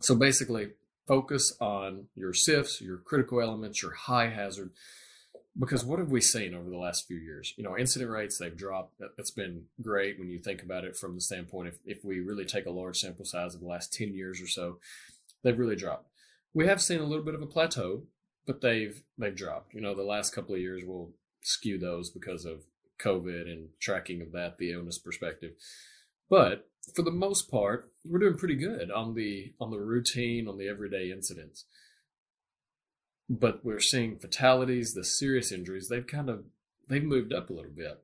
So 0.00 0.16
basically, 0.16 0.70
focus 1.06 1.56
on 1.60 2.06
your 2.14 2.32
SIFs, 2.32 2.80
your 2.80 2.98
critical 2.98 3.40
elements, 3.40 3.82
your 3.82 3.92
high 3.92 4.28
hazard. 4.28 4.70
Because 5.58 5.84
what 5.84 6.00
have 6.00 6.10
we 6.10 6.20
seen 6.20 6.52
over 6.52 6.68
the 6.68 6.78
last 6.78 7.06
few 7.06 7.16
years? 7.16 7.54
You 7.56 7.62
know, 7.62 7.78
incident 7.78 8.10
rates, 8.10 8.38
they've 8.38 8.56
dropped. 8.56 9.00
That's 9.16 9.30
been 9.30 9.64
great 9.80 10.18
when 10.18 10.28
you 10.28 10.40
think 10.40 10.62
about 10.62 10.84
it 10.84 10.96
from 10.96 11.14
the 11.14 11.20
standpoint 11.20 11.68
if, 11.68 11.78
if 11.84 12.04
we 12.04 12.18
really 12.20 12.44
take 12.44 12.66
a 12.66 12.70
large 12.70 12.98
sample 12.98 13.24
size 13.24 13.54
of 13.54 13.60
the 13.60 13.68
last 13.68 13.92
10 13.92 14.14
years 14.14 14.40
or 14.42 14.48
so, 14.48 14.78
they've 15.44 15.58
really 15.58 15.76
dropped. 15.76 16.08
We 16.52 16.66
have 16.66 16.82
seen 16.82 17.00
a 17.00 17.04
little 17.04 17.24
bit 17.24 17.34
of 17.34 17.42
a 17.42 17.46
plateau, 17.46 18.02
but 18.46 18.60
they've 18.60 19.00
they've 19.16 19.34
dropped. 19.34 19.74
You 19.74 19.80
know, 19.80 19.94
the 19.94 20.02
last 20.02 20.34
couple 20.34 20.54
of 20.54 20.60
years 20.60 20.82
will 20.84 21.12
skew 21.42 21.78
those 21.78 22.10
because 22.10 22.44
of 22.44 22.64
COVID 23.00 23.42
and 23.42 23.68
tracking 23.80 24.22
of 24.22 24.32
that, 24.32 24.58
the 24.58 24.72
illness 24.72 24.98
perspective. 24.98 25.52
But 26.28 26.68
for 26.94 27.02
the 27.02 27.10
most 27.10 27.50
part, 27.50 27.90
we're 28.04 28.18
doing 28.18 28.36
pretty 28.36 28.56
good 28.56 28.90
on 28.90 29.14
the 29.14 29.52
on 29.60 29.70
the 29.70 29.78
routine, 29.78 30.48
on 30.48 30.58
the 30.58 30.68
everyday 30.68 31.10
incidents. 31.10 31.64
But 33.28 33.64
we're 33.64 33.80
seeing 33.80 34.18
fatalities, 34.18 34.92
the 34.92 35.04
serious 35.04 35.50
injuries, 35.50 35.88
they've 35.88 36.06
kind 36.06 36.28
of 36.28 36.44
they've 36.88 37.04
moved 37.04 37.32
up 37.32 37.50
a 37.50 37.52
little 37.52 37.70
bit. 37.70 38.02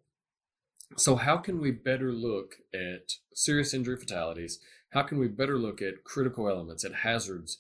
So 0.96 1.16
how 1.16 1.37
can 1.37 1.60
we 1.60 1.70
better 1.70 2.12
look 2.12 2.56
at 2.75 3.12
serious 3.34 3.75
injury 3.75 3.96
fatalities? 3.96 4.58
How 4.90 5.02
can 5.02 5.18
we 5.18 5.28
better 5.28 5.56
look 5.58 5.80
at 5.80 6.02
critical 6.04 6.49
elements 6.49 6.82
and 6.82 6.94
hazards 6.96 7.58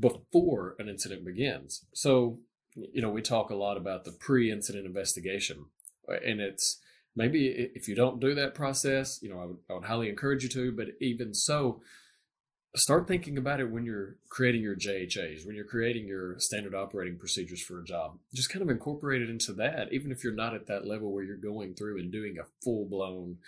before 0.00 0.76
an 0.78 0.88
incident 0.88 1.24
begins? 1.24 1.84
So, 1.94 2.38
you 2.76 3.02
know, 3.02 3.10
we 3.10 3.22
talk 3.22 3.50
a 3.50 3.56
lot 3.56 3.76
about 3.76 4.04
the 4.04 4.12
pre-incident 4.12 4.86
investigation 4.86 5.66
and 6.06 6.40
it's 6.40 6.80
maybe 7.16 7.48
if 7.74 7.88
you 7.88 7.94
don't 7.94 8.20
do 8.20 8.34
that 8.34 8.54
process, 8.54 9.18
you 9.22 9.28
know, 9.28 9.40
I 9.40 9.44
would, 9.46 9.56
I 9.70 9.74
would 9.74 9.84
highly 9.84 10.08
encourage 10.08 10.42
you 10.42 10.48
to. 10.50 10.72
But 10.72 10.88
even 11.00 11.34
so, 11.34 11.80
start 12.76 13.06
thinking 13.06 13.38
about 13.38 13.60
it 13.60 13.70
when 13.70 13.84
you're 13.84 14.16
creating 14.28 14.62
your 14.62 14.76
JHAs, 14.76 15.46
when 15.46 15.54
you're 15.54 15.64
creating 15.64 16.08
your 16.08 16.38
standard 16.38 16.74
operating 16.74 17.18
procedures 17.18 17.62
for 17.62 17.80
a 17.80 17.84
job. 17.84 18.18
Just 18.34 18.50
kind 18.50 18.62
of 18.62 18.70
incorporate 18.70 19.22
it 19.22 19.30
into 19.30 19.52
that, 19.54 19.92
even 19.92 20.10
if 20.10 20.24
you're 20.24 20.32
not 20.32 20.54
at 20.54 20.66
that 20.66 20.86
level 20.86 21.12
where 21.12 21.24
you're 21.24 21.36
going 21.36 21.74
through 21.74 21.98
and 21.98 22.12
doing 22.12 22.36
a 22.38 22.46
full 22.62 22.86
blown. 22.86 23.38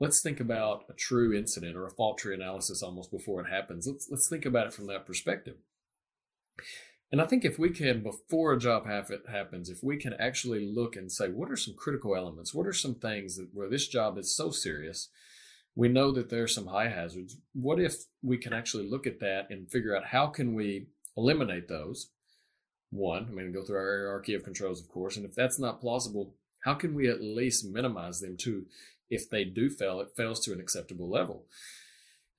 Let's 0.00 0.22
think 0.22 0.40
about 0.40 0.84
a 0.88 0.94
true 0.94 1.32
incident 1.32 1.76
or 1.76 1.86
a 1.86 1.90
fault 1.90 2.18
tree 2.18 2.34
analysis 2.34 2.82
almost 2.82 3.10
before 3.10 3.40
it 3.42 3.50
happens. 3.50 3.86
Let's 3.86 4.08
let's 4.10 4.28
think 4.28 4.44
about 4.44 4.66
it 4.66 4.74
from 4.74 4.86
that 4.88 5.06
perspective. 5.06 5.56
And 7.12 7.20
I 7.20 7.26
think 7.26 7.44
if 7.44 7.58
we 7.58 7.68
can, 7.68 8.02
before 8.02 8.54
a 8.54 8.58
job 8.58 8.86
happens, 8.86 9.68
if 9.68 9.84
we 9.84 9.98
can 9.98 10.14
actually 10.14 10.66
look 10.66 10.96
and 10.96 11.12
say, 11.12 11.28
what 11.28 11.50
are 11.50 11.56
some 11.56 11.74
critical 11.74 12.16
elements? 12.16 12.54
What 12.54 12.66
are 12.66 12.72
some 12.72 12.94
things 12.94 13.36
that 13.36 13.48
where 13.52 13.68
this 13.68 13.86
job 13.86 14.16
is 14.16 14.34
so 14.34 14.50
serious? 14.50 15.10
We 15.74 15.88
know 15.88 16.10
that 16.12 16.30
there 16.30 16.42
are 16.42 16.48
some 16.48 16.66
high 16.68 16.88
hazards. 16.88 17.36
What 17.52 17.78
if 17.78 17.96
we 18.22 18.38
can 18.38 18.54
actually 18.54 18.88
look 18.88 19.06
at 19.06 19.20
that 19.20 19.48
and 19.50 19.70
figure 19.70 19.94
out 19.94 20.06
how 20.06 20.28
can 20.28 20.54
we 20.54 20.86
eliminate 21.14 21.68
those? 21.68 22.08
One, 22.90 23.26
I 23.28 23.32
mean, 23.32 23.52
go 23.52 23.62
through 23.62 23.76
our 23.76 23.98
hierarchy 23.98 24.34
of 24.34 24.42
controls, 24.42 24.80
of 24.80 24.88
course. 24.88 25.16
And 25.18 25.26
if 25.26 25.34
that's 25.34 25.58
not 25.58 25.82
plausible, 25.82 26.34
how 26.64 26.74
can 26.74 26.94
we 26.94 27.08
at 27.08 27.22
least 27.22 27.64
minimize 27.64 28.20
them 28.20 28.38
to, 28.38 28.64
if 29.10 29.28
they 29.28 29.44
do 29.44 29.68
fail, 29.68 30.00
it 30.00 30.16
fails 30.16 30.40
to 30.40 30.52
an 30.52 30.60
acceptable 30.60 31.10
level? 31.10 31.44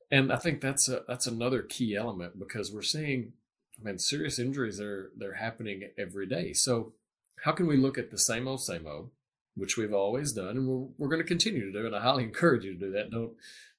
And 0.10 0.32
I 0.32 0.38
think 0.38 0.62
that's 0.62 0.89
a, 0.89 1.03
that's 1.08 1.27
another 1.27 1.62
key 1.62 1.96
element 1.96 2.39
because 2.39 2.72
we're 2.72 2.82
seeing 2.82 3.34
I 3.83 3.87
mean, 3.87 3.99
serious 3.99 4.39
injuries 4.39 4.79
are 4.79 5.11
they're 5.17 5.35
happening 5.35 5.89
every 5.97 6.25
day. 6.25 6.53
So 6.53 6.93
how 7.43 7.51
can 7.51 7.67
we 7.67 7.75
look 7.75 7.97
at 7.97 8.11
the 8.11 8.17
same 8.17 8.47
old, 8.47 8.61
same 8.61 8.87
old, 8.87 9.09
which 9.55 9.77
we've 9.77 9.93
always 9.93 10.31
done, 10.31 10.57
and 10.57 10.67
we're 10.67 10.87
we're 10.97 11.09
going 11.09 11.21
to 11.21 11.27
continue 11.27 11.71
to 11.71 11.79
do, 11.79 11.85
and 11.85 11.95
I 11.95 12.01
highly 12.01 12.23
encourage 12.31 12.63
you 12.63 12.73
to 12.73 12.79
do 12.79 12.91
that. 12.91 13.11
Don't 13.11 13.33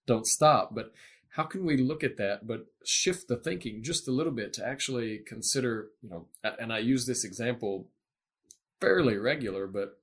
don't 0.06 0.26
stop. 0.26 0.75
But 0.75 0.92
how 1.30 1.44
can 1.44 1.64
we 1.64 1.76
look 1.76 2.04
at 2.04 2.16
that, 2.18 2.46
but 2.46 2.66
shift 2.84 3.28
the 3.28 3.37
thinking 3.37 3.82
just 3.82 4.06
a 4.06 4.12
little 4.12 4.32
bit 4.32 4.52
to 4.54 4.66
actually 4.66 5.20
consider, 5.26 5.88
you 6.02 6.11
know, 6.11 6.26
and 6.61 6.73
I 6.73 6.78
use 6.78 7.06
this 7.06 7.25
example 7.25 7.88
fairly 8.80 9.16
regular, 9.16 9.66
but 9.66 9.99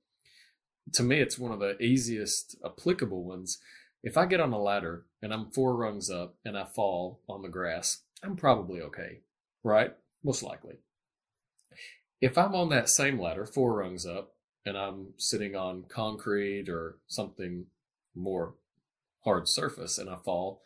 to 0.94 1.02
me, 1.02 1.20
it's 1.20 1.38
one 1.38 1.52
of 1.52 1.60
the 1.60 1.80
easiest 1.80 2.56
applicable 2.64 3.24
ones. 3.24 3.58
If 4.02 4.18
I 4.18 4.26
get 4.26 4.40
on 4.40 4.52
a 4.52 4.60
ladder 4.60 5.04
and 5.22 5.32
I'm 5.32 5.50
four 5.52 5.76
rungs 5.76 6.10
up 6.10 6.34
and 6.44 6.58
I 6.58 6.64
fall 6.64 7.20
on 7.28 7.42
the 7.42 7.48
grass, 7.48 8.00
I'm 8.22 8.36
probably 8.36 8.80
okay 8.80 9.20
right? 9.62 9.92
Most 10.22 10.42
likely. 10.42 10.76
If 12.20 12.38
I'm 12.38 12.54
on 12.54 12.68
that 12.68 12.88
same 12.88 13.20
ladder, 13.20 13.44
four 13.44 13.74
rungs 13.74 14.06
up, 14.06 14.34
and 14.64 14.76
I'm 14.76 15.08
sitting 15.18 15.56
on 15.56 15.84
concrete 15.88 16.68
or 16.68 16.98
something 17.08 17.66
more 18.14 18.54
hard 19.24 19.48
surface 19.48 19.98
and 19.98 20.08
I 20.08 20.16
fall, 20.16 20.62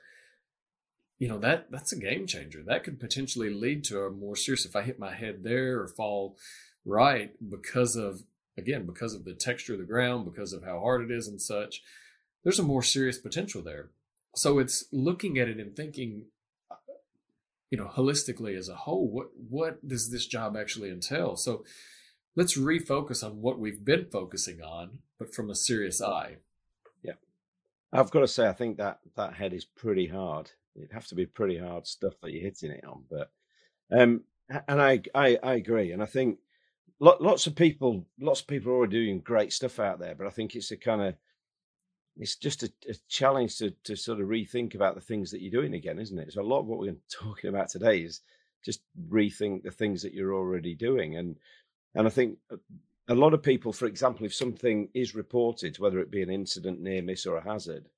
you 1.19 1.29
know, 1.29 1.39
that 1.39 1.71
that's 1.71 1.93
a 1.93 1.99
game 1.99 2.27
changer. 2.27 2.63
That 2.63 2.85
could 2.85 3.01
potentially 3.01 3.49
lead 3.49 3.85
to 3.85 4.01
a 4.01 4.11
more 4.11 4.37
serious 4.37 4.67
if 4.67 4.77
I 4.77 4.83
hit 4.83 4.99
my 4.99 5.15
head 5.15 5.45
there 5.45 5.81
or 5.81 5.89
fall 5.89 6.37
right 6.85 7.33
because 7.49 7.97
of 7.97 8.23
again, 8.59 8.87
because 8.87 9.15
of 9.15 9.25
the 9.25 9.35
texture 9.35 9.75
of 9.75 9.79
the 9.79 9.85
ground, 9.85 10.25
because 10.25 10.53
of 10.53 10.65
how 10.65 10.81
hard 10.81 11.03
it 11.03 11.15
is 11.15 11.29
and 11.29 11.41
such. 11.41 11.83
There's 12.43 12.59
a 12.59 12.65
more 12.65 12.83
serious 12.83 13.19
potential 13.19 13.63
there. 13.63 13.91
So 14.35 14.59
it's 14.59 14.85
looking 14.93 15.39
at 15.39 15.49
it 15.49 15.59
and 15.59 15.75
thinking 15.75 16.27
you 17.71 17.79
know 17.79 17.91
holistically 17.95 18.57
as 18.57 18.69
a 18.69 18.77
whole 18.77 19.09
what 19.09 19.29
what 19.37 19.87
does 19.87 20.11
this 20.11 20.27
job 20.27 20.57
actually 20.57 20.91
entail? 20.91 21.37
So 21.37 21.65
let's 22.35 22.59
refocus 22.59 23.25
on 23.25 23.41
what 23.41 23.59
we've 23.59 23.85
been 23.85 24.07
focusing 24.11 24.61
on 24.61 24.99
but 25.19 25.35
from 25.35 25.51
a 25.51 25.55
serious 25.55 26.03
eye. 26.03 26.37
Yeah. 27.03 27.15
I've 27.93 28.11
got 28.11 28.21
to 28.21 28.29
say 28.29 28.49
i 28.49 28.53
think 28.53 28.77
that 28.79 29.01
that 29.17 29.35
head 29.35 29.53
is 29.53 29.65
pretty 29.65 30.09
hard. 30.09 30.51
It'd 30.75 30.93
have 30.93 31.07
to 31.09 31.15
be 31.15 31.27
pretty 31.27 31.59
hard 31.59 31.87
stuff 31.87 32.15
that 32.23 32.33
you're 32.33 32.43
hitting 32.43 32.71
it 32.71 32.85
on 32.85 33.05
but 33.11 33.31
um 33.91 34.23
and 34.69 34.81
i 34.81 35.01
i, 35.15 35.39
I 35.43 35.55
agree 35.55 35.93
and 35.93 36.03
i 36.03 36.07
think 36.07 36.39
lots 36.99 37.47
of 37.47 37.55
people 37.55 38.07
lots 38.21 38.41
of 38.41 38.47
people 38.47 38.73
are 38.73 38.77
already 38.77 39.05
doing 39.05 39.21
great 39.21 39.53
stuff 39.53 39.79
out 39.79 39.99
there 39.99 40.15
but 40.15 40.27
i 40.27 40.31
think 40.31 40.55
it's 40.55 40.71
a 40.71 40.77
kind 40.77 41.03
of 41.03 41.15
it's 42.19 42.37
just 42.37 42.63
a, 42.63 42.73
a, 42.89 42.95
challenge 43.09 43.59
to, 43.59 43.71
to 43.85 43.97
sort 43.97 44.21
of 44.21 44.29
rethink 44.29 44.75
about 44.75 44.95
the 44.95 45.01
things 45.01 45.31
that 45.31 45.43
you're 45.43 45.61
doing 45.61 45.75
again, 45.75 45.99
isn't 45.99 46.19
it? 46.19 46.33
So 46.33 46.41
a 46.41 46.43
lot 46.43 46.61
of 46.61 46.67
what 46.67 46.79
we're 46.79 46.97
talking 47.13 47.51
about 47.51 47.69
today 47.69 48.01
is 48.01 48.21
just 48.65 48.81
rethink 49.09 49.63
the 49.63 49.71
things 49.71 50.03
that 50.03 50.15
you're 50.15 50.35
already 50.35 50.75
doing, 50.75 51.17
and 51.17 51.37
and 51.95 52.07
I 52.07 52.11
think 52.11 52.39
a 53.09 53.15
lot 53.15 53.35
of 53.35 53.43
people, 53.43 53.73
for 53.73 53.87
example, 53.87 54.27
if 54.27 54.35
something 54.35 54.89
is 54.93 55.15
reported, 55.15 55.79
whether 55.79 56.01
it 56.01 56.11
be 56.11 56.23
an 56.23 56.31
incident, 56.31 56.81
near 56.81 57.01
miss, 57.01 57.27
or 57.27 57.37
a 57.37 57.45
hazard, 57.45 57.89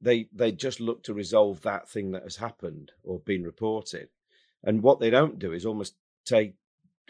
they 0.00 0.28
they 0.32 0.52
just 0.52 0.80
look 0.80 1.02
to 1.04 1.14
resolve 1.14 1.62
that 1.62 1.88
thing 1.88 2.12
that 2.12 2.22
has 2.24 2.36
happened 2.36 2.92
or 3.04 3.20
been 3.20 3.42
reported, 3.42 4.08
and 4.64 4.82
what 4.82 5.00
they 5.00 5.10
don't 5.10 5.38
do 5.38 5.52
is 5.52 5.64
almost 5.64 5.94
take 6.24 6.54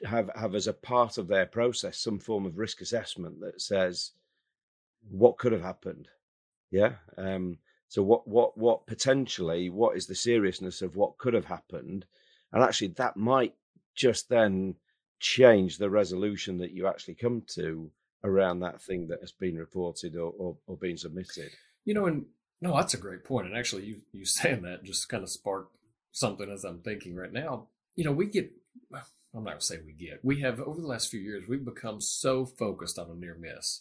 have 0.05 0.31
have 0.35 0.55
as 0.55 0.67
a 0.67 0.73
part 0.73 1.19
of 1.19 1.29
their 1.29 1.47
process 1.47 1.99
some 1.99 2.19
form 2.19 2.47
of 2.47 2.59
risk 2.59 2.81
assessment 2.81 3.41
that 3.41 3.61
says 3.61 4.13
what 5.11 5.39
could 5.39 5.53
have 5.53 5.63
happened. 5.63 6.09
Yeah. 6.71 6.95
Um, 7.17 7.59
so 7.89 8.03
what 8.03 8.27
what 8.27 8.57
what 8.57 8.87
potentially 8.87 9.69
what 9.69 9.97
is 9.97 10.07
the 10.07 10.15
seriousness 10.15 10.81
of 10.81 10.97
what 10.97 11.19
could 11.19 11.35
have 11.35 11.45
happened, 11.45 12.07
and 12.53 12.63
actually 12.63 12.95
that 12.97 13.17
might 13.17 13.55
just 13.95 14.29
then 14.31 14.77
change 15.21 15.77
the 15.77 15.91
resolution 15.91 16.59
that 16.59 16.73
you 16.73 16.87
actually 16.87 17.15
come 17.15 17.43
to 17.55 17.91
around 18.25 18.61
that 18.61 18.81
thing 18.81 19.09
that 19.09 19.21
has 19.21 19.33
been 19.33 19.57
reported 19.57 20.17
or 20.17 20.33
or, 20.39 20.57
or 20.67 20.77
been 20.77 20.97
submitted. 20.97 21.51
You 21.85 21.95
know, 21.95 22.07
and 22.07 22.25
no, 22.63 22.77
that's 22.77 22.95
a 22.95 22.99
great 22.99 23.25
point. 23.25 23.47
And 23.47 23.57
actually, 23.57 23.85
you 23.85 24.01
you 24.13 24.25
saying 24.25 24.63
that 24.63 24.85
just 24.85 25.09
kind 25.09 25.23
of 25.23 25.31
sparked 25.31 25.77
something 26.13 26.51
as 26.51 26.65
I'm 26.65 26.81
thinking 26.81 27.15
right 27.15 27.33
now. 27.33 27.69
You 27.95 28.05
know, 28.05 28.13
we 28.13 28.27
get. 28.27 28.51
I'm 29.35 29.45
not 29.45 29.51
going 29.51 29.61
to 29.61 29.65
say 29.65 29.79
we 29.85 29.93
get. 29.93 30.21
We 30.23 30.41
have 30.41 30.61
over 30.61 30.81
the 30.81 30.87
last 30.87 31.09
few 31.11 31.21
years, 31.21 31.45
we've 31.49 31.65
become 31.65 32.01
so 32.01 32.45
focused 32.45 32.99
on 32.99 33.11
a 33.11 33.15
near 33.15 33.35
miss, 33.39 33.81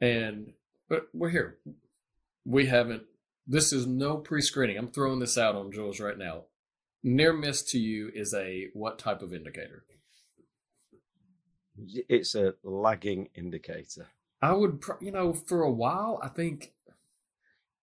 and 0.00 0.52
but 0.88 1.08
we're 1.12 1.30
here. 1.30 1.58
We 2.44 2.66
haven't. 2.66 3.04
This 3.46 3.72
is 3.72 3.86
no 3.86 4.16
pre-screening. 4.16 4.76
I'm 4.76 4.88
throwing 4.88 5.18
this 5.18 5.38
out 5.38 5.54
on 5.54 5.72
Jules 5.72 6.00
right 6.00 6.18
now. 6.18 6.44
Near 7.02 7.32
miss 7.32 7.62
to 7.70 7.78
you 7.78 8.10
is 8.14 8.34
a 8.34 8.68
what 8.74 8.98
type 8.98 9.22
of 9.22 9.32
indicator? 9.32 9.84
It's 12.08 12.34
a 12.34 12.54
lagging 12.62 13.30
indicator. 13.34 14.08
I 14.42 14.52
would, 14.52 14.82
you 15.00 15.10
know, 15.10 15.32
for 15.32 15.62
a 15.62 15.70
while, 15.70 16.20
I 16.22 16.28
think, 16.28 16.72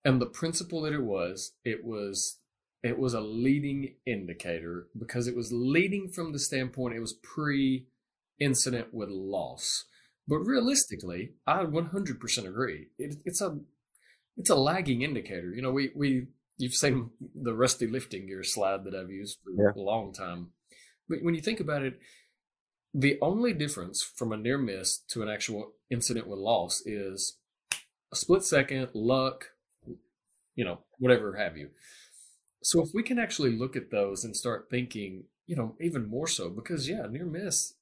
and 0.03 0.21
the 0.21 0.25
principle 0.25 0.81
that 0.81 0.93
it 0.93 1.03
was, 1.03 1.53
it 1.63 1.83
was, 1.83 2.37
it 2.83 2.97
was 2.97 3.13
a 3.13 3.21
leading 3.21 3.95
indicator 4.05 4.87
because 4.97 5.27
it 5.27 5.35
was 5.35 5.51
leading 5.51 6.09
from 6.09 6.31
the 6.31 6.39
standpoint 6.39 6.95
it 6.95 6.99
was 6.99 7.13
pre 7.13 7.87
incident 8.39 8.93
with 8.93 9.09
loss. 9.09 9.85
But 10.27 10.39
realistically, 10.39 11.33
I 11.45 11.63
100% 11.63 12.47
agree. 12.47 12.87
It, 12.97 13.15
it's 13.23 13.41
a, 13.41 13.57
it's 14.35 14.49
a 14.49 14.55
lagging 14.55 15.01
indicator. 15.01 15.53
You 15.53 15.61
know, 15.61 15.71
we, 15.71 15.91
we, 15.95 16.27
you've 16.57 16.73
seen 16.73 17.11
the 17.33 17.53
rusty 17.53 17.87
lifting 17.87 18.27
gear 18.27 18.43
slide 18.43 18.83
that 18.83 18.95
I've 18.95 19.09
used 19.09 19.37
for 19.43 19.51
yeah. 19.63 19.71
a 19.75 19.79
long 19.79 20.13
time. 20.13 20.49
But 21.07 21.19
when 21.21 21.33
you 21.33 21.41
think 21.41 21.59
about 21.59 21.83
it, 21.83 21.99
the 22.93 23.17
only 23.21 23.53
difference 23.53 24.01
from 24.01 24.31
a 24.31 24.37
near 24.37 24.57
miss 24.57 24.97
to 25.09 25.21
an 25.21 25.29
actual 25.29 25.73
incident 25.89 26.27
with 26.27 26.39
loss 26.39 26.81
is 26.85 27.37
a 28.11 28.15
split 28.15 28.43
second, 28.43 28.89
luck, 28.93 29.45
you 30.55 30.65
know, 30.65 30.79
whatever 30.97 31.37
have 31.37 31.57
you. 31.57 31.69
So 32.63 32.81
if 32.81 32.89
we 32.93 33.03
can 33.03 33.19
actually 33.19 33.55
look 33.55 33.75
at 33.75 33.91
those 33.91 34.23
and 34.23 34.35
start 34.35 34.67
thinking, 34.69 35.25
you 35.45 35.55
know, 35.55 35.75
even 35.79 36.09
more 36.09 36.27
so, 36.27 36.49
because 36.49 36.89
yeah, 36.89 37.05
near 37.09 37.25
miss, 37.25 37.73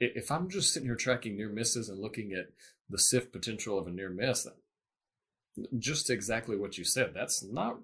if 0.00 0.30
I'm 0.30 0.48
just 0.48 0.72
sitting 0.72 0.88
here 0.88 0.96
tracking 0.96 1.36
near 1.36 1.48
misses 1.48 1.88
and 1.88 2.00
looking 2.00 2.32
at 2.32 2.48
the 2.88 2.98
SIF 2.98 3.32
potential 3.32 3.78
of 3.78 3.86
a 3.86 3.90
near 3.90 4.10
miss, 4.10 4.46
just 5.78 6.10
exactly 6.10 6.56
what 6.56 6.78
you 6.78 6.84
said, 6.84 7.12
that's 7.14 7.44
not, 7.44 7.78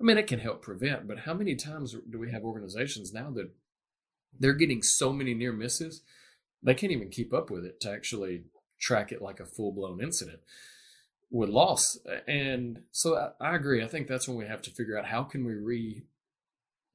I 0.00 0.04
mean, 0.04 0.18
it 0.18 0.26
can 0.26 0.38
help 0.38 0.62
prevent, 0.62 1.06
but 1.06 1.20
how 1.20 1.34
many 1.34 1.54
times 1.54 1.94
do 2.10 2.18
we 2.18 2.30
have 2.30 2.42
organizations 2.42 3.12
now 3.12 3.30
that 3.32 3.50
they're 4.38 4.54
getting 4.54 4.82
so 4.82 5.12
many 5.12 5.34
near 5.34 5.52
misses, 5.52 6.02
they 6.62 6.74
can't 6.74 6.92
even 6.92 7.10
keep 7.10 7.32
up 7.32 7.50
with 7.50 7.64
it 7.64 7.80
to 7.80 7.90
actually 7.90 8.44
track 8.80 9.12
it 9.12 9.22
like 9.22 9.40
a 9.40 9.46
full 9.46 9.72
blown 9.72 10.02
incident 10.02 10.40
with 11.30 11.48
loss. 11.48 11.98
And 12.26 12.82
so 12.92 13.16
I, 13.16 13.52
I, 13.52 13.56
agree. 13.56 13.82
I 13.82 13.88
think 13.88 14.08
that's 14.08 14.28
when 14.28 14.36
we 14.36 14.46
have 14.46 14.62
to 14.62 14.70
figure 14.70 14.98
out 14.98 15.06
how 15.06 15.22
can 15.22 15.44
we 15.44 15.54
re, 15.54 16.02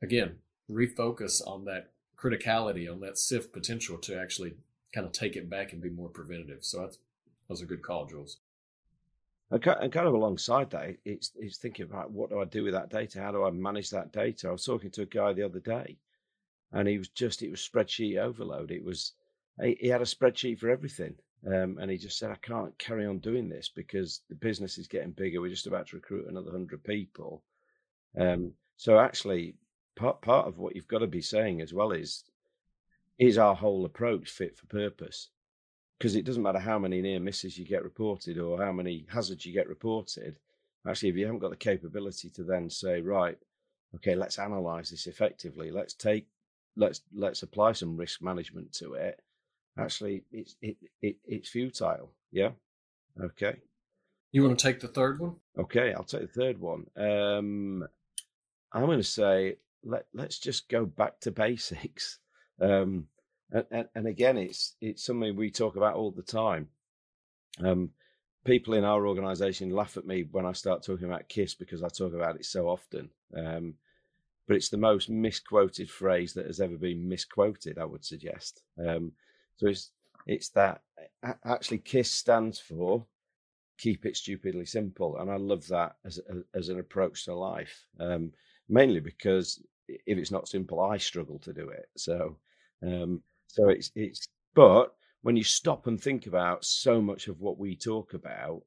again, 0.02 0.38
refocus 0.70 1.42
on 1.46 1.66
that 1.66 1.91
criticality, 2.22 2.92
on 2.92 3.00
that 3.02 3.18
SIF 3.18 3.52
potential 3.52 3.98
to 4.00 4.20
actually 4.20 4.54
kind 4.94 5.06
of 5.06 5.14
take 5.14 5.36
it 5.36 5.50
back 5.50 5.74
and 5.74 5.82
be 5.82 5.90
more 5.90 6.10
preventative. 6.10 6.64
So 6.64 6.82
that's, 6.82 6.98
that 6.98 7.50
was 7.50 7.62
a 7.62 7.66
good 7.66 7.82
call, 7.82 8.06
Jules. 8.06 8.38
And 9.50 9.62
kind 9.62 10.08
of 10.08 10.14
alongside 10.14 10.70
that, 10.70 10.96
it's, 11.04 11.32
it's 11.38 11.58
thinking 11.58 11.86
about 11.86 12.12
what 12.12 12.30
do 12.30 12.40
I 12.40 12.46
do 12.46 12.64
with 12.64 12.74
that 12.74 12.90
data? 12.90 13.22
How 13.22 13.32
do 13.32 13.44
I 13.44 13.50
manage 13.50 13.90
that 13.90 14.14
data? 14.14 14.48
I 14.48 14.52
was 14.52 14.64
talking 14.64 14.92
to 14.92 15.02
a 15.02 15.06
guy 15.06 15.34
the 15.34 15.44
other 15.44 15.60
day 15.60 15.98
and 16.74 16.88
he 16.88 16.98
was 16.98 17.10
just 17.10 17.42
it 17.42 17.52
was 17.52 17.60
spreadsheet 17.60 18.18
overload. 18.18 18.72
It 18.72 18.84
was 18.84 19.14
he 19.62 19.88
had 19.88 20.02
a 20.02 20.06
spreadsheet 20.06 20.60
for 20.60 20.70
everything, 20.70 21.16
um, 21.46 21.78
and 21.80 21.92
he 21.92 21.98
just 21.98 22.18
said, 22.18 22.32
"I 22.32 22.36
can't 22.36 22.78
carry 22.78 23.06
on 23.06 23.20
doing 23.20 23.50
this 23.50 23.70
because 23.70 24.22
the 24.30 24.36
business 24.36 24.78
is 24.78 24.88
getting 24.88 25.12
bigger. 25.12 25.42
We're 25.42 25.50
just 25.50 25.68
about 25.68 25.88
to 25.88 25.98
recruit 25.98 26.28
another 26.28 26.52
hundred 26.52 26.84
people." 26.84 27.44
Um, 28.18 28.54
so 28.78 29.00
actually, 29.00 29.56
part 29.96 30.22
part 30.22 30.48
of 30.48 30.58
what 30.58 30.76
you've 30.76 30.88
got 30.88 31.00
to 31.00 31.08
be 31.08 31.22
saying 31.22 31.62
as 31.62 31.74
well 31.74 31.92
is 31.92 32.24
is 33.20 33.38
our 33.38 33.56
whole 33.56 33.86
approach 33.86 34.30
fit 34.30 34.58
for 34.58 34.66
purpose? 34.68 35.30
Because 35.98 36.16
it 36.16 36.26
doesn't 36.26 36.42
matter 36.42 36.60
how 36.60 36.80
many 36.80 37.02
near 37.02 37.20
misses 37.20 37.58
you 37.58 37.66
get 37.66 37.84
reported 37.84 38.40
or 38.40 38.64
how 38.64 38.72
many 38.72 39.06
hazards 39.08 39.46
you 39.46 39.54
get 39.54 39.70
reported. 39.70 40.38
Actually, 40.88 41.10
if 41.10 41.16
you 41.16 41.26
haven't 41.26 41.42
got 41.42 41.52
the 41.52 41.56
capability 41.56 42.32
to 42.32 42.44
then 42.44 42.68
say, 42.68 43.02
right, 43.02 43.38
okay, 43.96 44.16
let's 44.16 44.40
analyze 44.40 44.90
this 44.90 45.06
effectively. 45.06 45.70
Let's 45.70 45.94
take 45.94 46.26
let's 46.76 47.02
let's 47.14 47.44
apply 47.44 47.74
some 47.74 47.98
risk 47.98 48.22
management 48.22 48.72
to 48.74 48.94
it 48.94 49.22
actually 49.78 50.24
it's 50.32 50.56
it, 50.62 50.78
it 51.02 51.18
it's 51.26 51.50
futile 51.50 52.12
yeah 52.32 52.52
okay 53.22 53.56
you 54.32 54.44
want 54.44 54.58
to 54.58 54.64
take 54.68 54.80
the 54.80 54.88
third 54.88 55.20
one 55.20 55.36
okay 55.58 55.94
i'll 55.94 56.04
take 56.04 56.22
the 56.22 56.42
third 56.42 56.60
one 56.60 56.86
um 56.98 57.86
i'm 58.72 58.86
going 58.86 58.98
to 58.98 59.04
say 59.04 59.56
let 59.84 60.06
let's 60.14 60.40
just 60.40 60.70
go 60.70 60.86
back 60.86 61.20
to 61.20 61.32
basics 61.46 62.20
um 62.62 63.08
and, 63.52 63.66
and, 63.72 63.88
and 63.96 64.08
again 64.08 64.38
it's 64.38 64.76
it's 64.82 65.06
something 65.06 65.36
we 65.36 65.52
talk 65.52 65.76
about 65.76 65.96
all 65.96 66.12
the 66.12 66.22
time 66.22 66.68
um 67.64 67.90
people 68.44 68.74
in 68.74 68.84
our 68.84 69.08
organization 69.08 69.70
laugh 69.70 69.98
at 69.98 70.06
me 70.06 70.26
when 70.32 70.46
i 70.46 70.52
start 70.52 70.84
talking 70.84 71.06
about 71.06 71.30
kiss 71.30 71.54
because 71.54 71.84
i 71.84 71.88
talk 71.88 72.14
about 72.14 72.36
it 72.36 72.46
so 72.46 72.68
often 72.68 73.10
um 73.36 73.74
but 74.52 74.58
it's 74.58 74.70
the 74.70 74.76
most 74.76 75.10
misquoted 75.10 75.90
phrase 75.90 76.34
that 76.34 76.46
has 76.46 76.60
ever 76.60 76.76
been 76.76 77.08
misquoted. 77.08 77.78
I 77.78 77.86
would 77.86 78.04
suggest. 78.04 78.64
Um, 78.78 79.14
so 79.56 79.68
it's 79.68 79.92
it's 80.28 80.50
that 80.50 80.82
actually 81.46 81.78
KISS 81.80 82.12
stands 82.12 82.60
for 82.60 83.06
keep 83.78 84.06
it 84.06 84.18
stupidly 84.18 84.66
simple, 84.66 85.18
and 85.18 85.32
I 85.32 85.38
love 85.38 85.68
that 85.68 85.96
as 86.06 86.20
as 86.54 86.68
an 86.68 86.80
approach 86.80 87.24
to 87.26 87.34
life. 87.34 87.86
Um, 87.98 88.34
mainly 88.68 89.00
because 89.00 89.62
if 90.06 90.18
it's 90.18 90.32
not 90.32 90.48
simple, 90.48 90.80
I 90.80 90.98
struggle 90.98 91.40
to 91.40 91.54
do 91.54 91.70
it. 91.70 91.90
So 91.98 92.38
um, 92.84 93.22
so 93.48 93.70
it's 93.70 93.92
it's 93.96 94.28
but 94.54 94.94
when 95.22 95.36
you 95.36 95.44
stop 95.44 95.88
and 95.88 96.02
think 96.02 96.26
about 96.28 96.66
so 96.66 97.02
much 97.02 97.28
of 97.28 97.40
what 97.40 97.58
we 97.58 97.76
talk 97.76 98.14
about, 98.14 98.64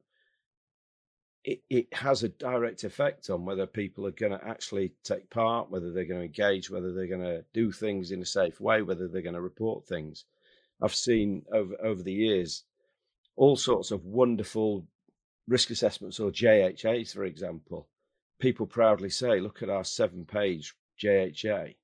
it, 1.44 1.60
it 1.68 1.92
has 1.92 2.22
a 2.22 2.28
direct 2.28 2.84
effect 2.84 3.28
on 3.28 3.44
whether 3.44 3.66
people 3.66 4.06
are 4.06 4.12
going 4.12 4.32
to 4.32 4.46
actually 4.46 4.92
take 5.02 5.28
part, 5.30 5.70
whether 5.70 5.92
they're 5.92 6.04
going 6.06 6.20
to 6.20 6.26
engage, 6.26 6.70
whether 6.70 6.92
they're 6.92 7.06
going 7.06 7.20
to 7.20 7.44
do 7.52 7.72
things 7.72 8.12
in 8.12 8.22
a 8.22 8.26
safe 8.26 8.60
way, 8.60 8.82
whether 8.82 9.08
they're 9.08 9.20
going 9.20 9.34
to 9.34 9.40
report 9.40 9.87
things. 9.87 10.24
I've 10.82 10.94
seen 10.94 11.42
over 11.52 11.74
over 11.82 12.02
the 12.02 12.12
years 12.12 12.64
all 13.37 13.56
sorts 13.56 13.90
of 13.90 14.04
wonderful 14.04 14.87
risk 15.48 15.70
assessments 15.70 16.20
or 16.20 16.30
JHAs, 16.30 17.12
for 17.12 17.24
example. 17.24 17.88
People 18.40 18.66
proudly 18.66 19.10
say, 19.10 19.40
"Look 19.40 19.62
at 19.62 19.70
our 19.70 19.84
seven-page 19.84 20.74
JHA." 20.98 21.74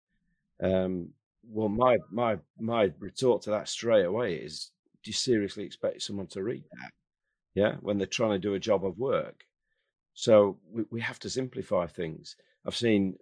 Um, 0.63 1.11
well, 1.49 1.69
my 1.69 1.99
my 2.11 2.39
my 2.59 2.93
retort 2.99 3.43
to 3.43 3.51
that 3.51 3.69
straight 3.69 4.05
away 4.05 4.37
is, 4.37 4.71
"Do 5.03 5.11
you 5.11 5.15
seriously 5.15 5.65
expect 5.65 6.03
someone 6.03 6.29
to 6.29 6.43
read 6.43 6.65
that?" 6.73 6.93
Yeah, 7.55 7.77
when 7.81 7.99
they're 7.99 8.07
trying 8.07 8.33
to 8.33 8.39
do 8.39 8.55
a 8.55 8.61
job 8.61 8.85
of 8.85 8.99
work. 8.99 9.45
So 10.15 10.59
we, 10.71 10.85
we 10.91 11.01
have 11.01 11.19
to 11.21 11.31
simplify 11.31 11.87
things. 11.87 12.37
I've 12.67 12.77
seen 12.77 13.17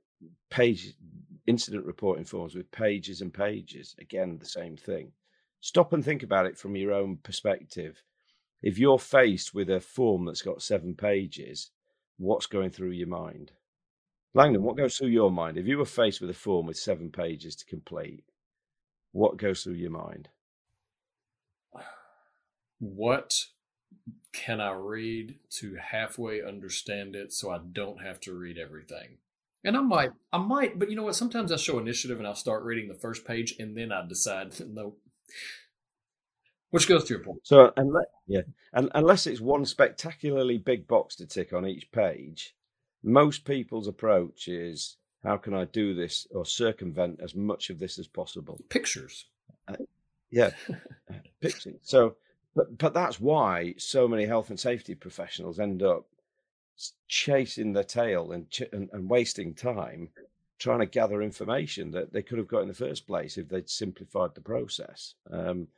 page 0.50 0.94
incident 1.46 1.86
reporting 1.86 2.24
forms 2.24 2.54
with 2.54 2.70
pages 2.70 3.22
and 3.22 3.32
pages. 3.32 3.94
Again, 3.98 4.38
the 4.38 4.46
same 4.46 4.76
thing. 4.76 5.12
Stop 5.60 5.92
and 5.92 6.04
think 6.04 6.22
about 6.22 6.46
it 6.46 6.58
from 6.58 6.76
your 6.76 6.92
own 6.92 7.16
perspective. 7.18 8.02
If 8.62 8.78
you're 8.78 8.98
faced 8.98 9.54
with 9.54 9.70
a 9.70 9.80
form 9.80 10.24
that's 10.24 10.42
got 10.42 10.62
seven 10.62 10.94
pages, 10.94 11.70
what's 12.18 12.46
going 12.46 12.70
through 12.70 12.90
your 12.90 13.08
mind? 13.08 13.52
Langdon, 14.34 14.62
what 14.62 14.76
goes 14.76 14.96
through 14.96 15.08
your 15.08 15.30
mind? 15.30 15.56
If 15.56 15.66
you 15.66 15.78
were 15.78 15.84
faced 15.84 16.20
with 16.20 16.30
a 16.30 16.34
form 16.34 16.66
with 16.66 16.76
seven 16.76 17.10
pages 17.10 17.56
to 17.56 17.66
complete, 17.66 18.24
what 19.12 19.36
goes 19.36 19.62
through 19.62 19.74
your 19.74 19.90
mind? 19.90 20.28
What 22.78 23.46
can 24.32 24.60
I 24.60 24.72
read 24.72 25.36
to 25.50 25.76
halfway 25.76 26.42
understand 26.42 27.16
it 27.16 27.32
so 27.32 27.50
I 27.50 27.58
don't 27.72 28.02
have 28.02 28.20
to 28.20 28.34
read 28.34 28.58
everything? 28.58 29.18
And 29.64 29.76
I 29.76 29.80
might, 29.80 30.12
I 30.32 30.38
might, 30.38 30.78
but 30.78 30.88
you 30.88 30.96
know 30.96 31.02
what? 31.02 31.16
Sometimes 31.16 31.50
I 31.50 31.56
show 31.56 31.78
initiative 31.78 32.18
and 32.18 32.26
I'll 32.26 32.34
start 32.34 32.62
reading 32.62 32.88
the 32.88 32.94
first 32.94 33.24
page 33.26 33.54
and 33.58 33.76
then 33.76 33.90
I 33.90 34.06
decide, 34.06 34.54
no. 34.68 34.94
Which 36.70 36.86
goes 36.86 37.04
to 37.04 37.14
your 37.14 37.24
point. 37.24 37.40
So, 37.44 37.72
unless, 37.76 38.06
yeah, 38.26 38.42
and 38.74 38.90
unless 38.94 39.26
it's 39.26 39.40
one 39.40 39.64
spectacularly 39.64 40.58
big 40.58 40.86
box 40.86 41.16
to 41.16 41.26
tick 41.26 41.54
on 41.54 41.66
each 41.66 41.90
page, 41.90 42.54
most 43.08 43.44
people's 43.44 43.88
approach 43.88 44.48
is 44.48 44.96
how 45.24 45.36
can 45.36 45.54
I 45.54 45.64
do 45.64 45.94
this 45.94 46.26
or 46.30 46.44
circumvent 46.44 47.20
as 47.22 47.34
much 47.34 47.70
of 47.70 47.78
this 47.78 47.98
as 47.98 48.06
possible? 48.06 48.58
Pictures. 48.68 49.26
Uh, 49.66 49.76
yeah, 50.30 50.50
pictures. 51.40 51.80
So, 51.82 52.16
but 52.54 52.78
but 52.78 52.94
that's 52.94 53.20
why 53.20 53.74
so 53.78 54.06
many 54.06 54.26
health 54.26 54.50
and 54.50 54.60
safety 54.60 54.94
professionals 54.94 55.58
end 55.58 55.82
up 55.82 56.06
chasing 57.08 57.72
their 57.72 57.84
tail 57.84 58.30
and, 58.30 58.48
ch- 58.50 58.62
and, 58.72 58.88
and 58.92 59.10
wasting 59.10 59.52
time 59.52 60.10
trying 60.58 60.80
to 60.80 60.86
gather 60.86 61.22
information 61.22 61.90
that 61.92 62.12
they 62.12 62.22
could 62.22 62.38
have 62.38 62.48
got 62.48 62.62
in 62.62 62.68
the 62.68 62.74
first 62.74 63.06
place 63.06 63.36
if 63.36 63.48
they'd 63.48 63.70
simplified 63.70 64.34
the 64.34 64.40
process. 64.40 65.14
Um, 65.30 65.68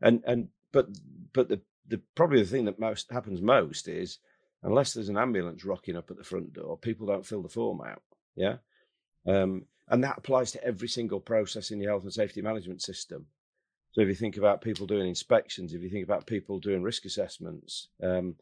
and 0.00 0.22
and 0.26 0.48
but 0.72 0.88
but 1.32 1.48
the 1.48 1.60
the 1.88 2.00
probably 2.14 2.42
the 2.42 2.48
thing 2.48 2.64
that 2.64 2.78
most 2.78 3.10
happens 3.10 3.42
most 3.42 3.88
is 3.88 4.18
unless 4.62 4.92
there's 4.92 5.08
an 5.08 5.18
ambulance 5.18 5.64
rocking 5.64 5.96
up 5.96 6.10
at 6.10 6.16
the 6.16 6.24
front 6.24 6.52
door, 6.52 6.78
people 6.78 7.06
don't 7.06 7.26
fill 7.26 7.42
the 7.42 7.48
form 7.48 7.80
out. 7.80 8.02
Yeah. 8.36 8.56
Um, 9.26 9.66
and 9.88 10.04
that 10.04 10.18
applies 10.18 10.52
to 10.52 10.64
every 10.64 10.88
single 10.88 11.20
process 11.20 11.70
in 11.70 11.78
the 11.78 11.86
health 11.86 12.04
and 12.04 12.12
safety 12.12 12.42
management 12.42 12.82
system. 12.82 13.26
So 13.92 14.02
if 14.02 14.08
you 14.08 14.14
think 14.14 14.36
about 14.36 14.62
people 14.62 14.86
doing 14.86 15.08
inspections, 15.08 15.74
if 15.74 15.82
you 15.82 15.90
think 15.90 16.04
about 16.04 16.26
people 16.26 16.60
doing 16.60 16.82
risk 16.82 17.04
assessments, 17.04 17.88
um, 18.02 18.36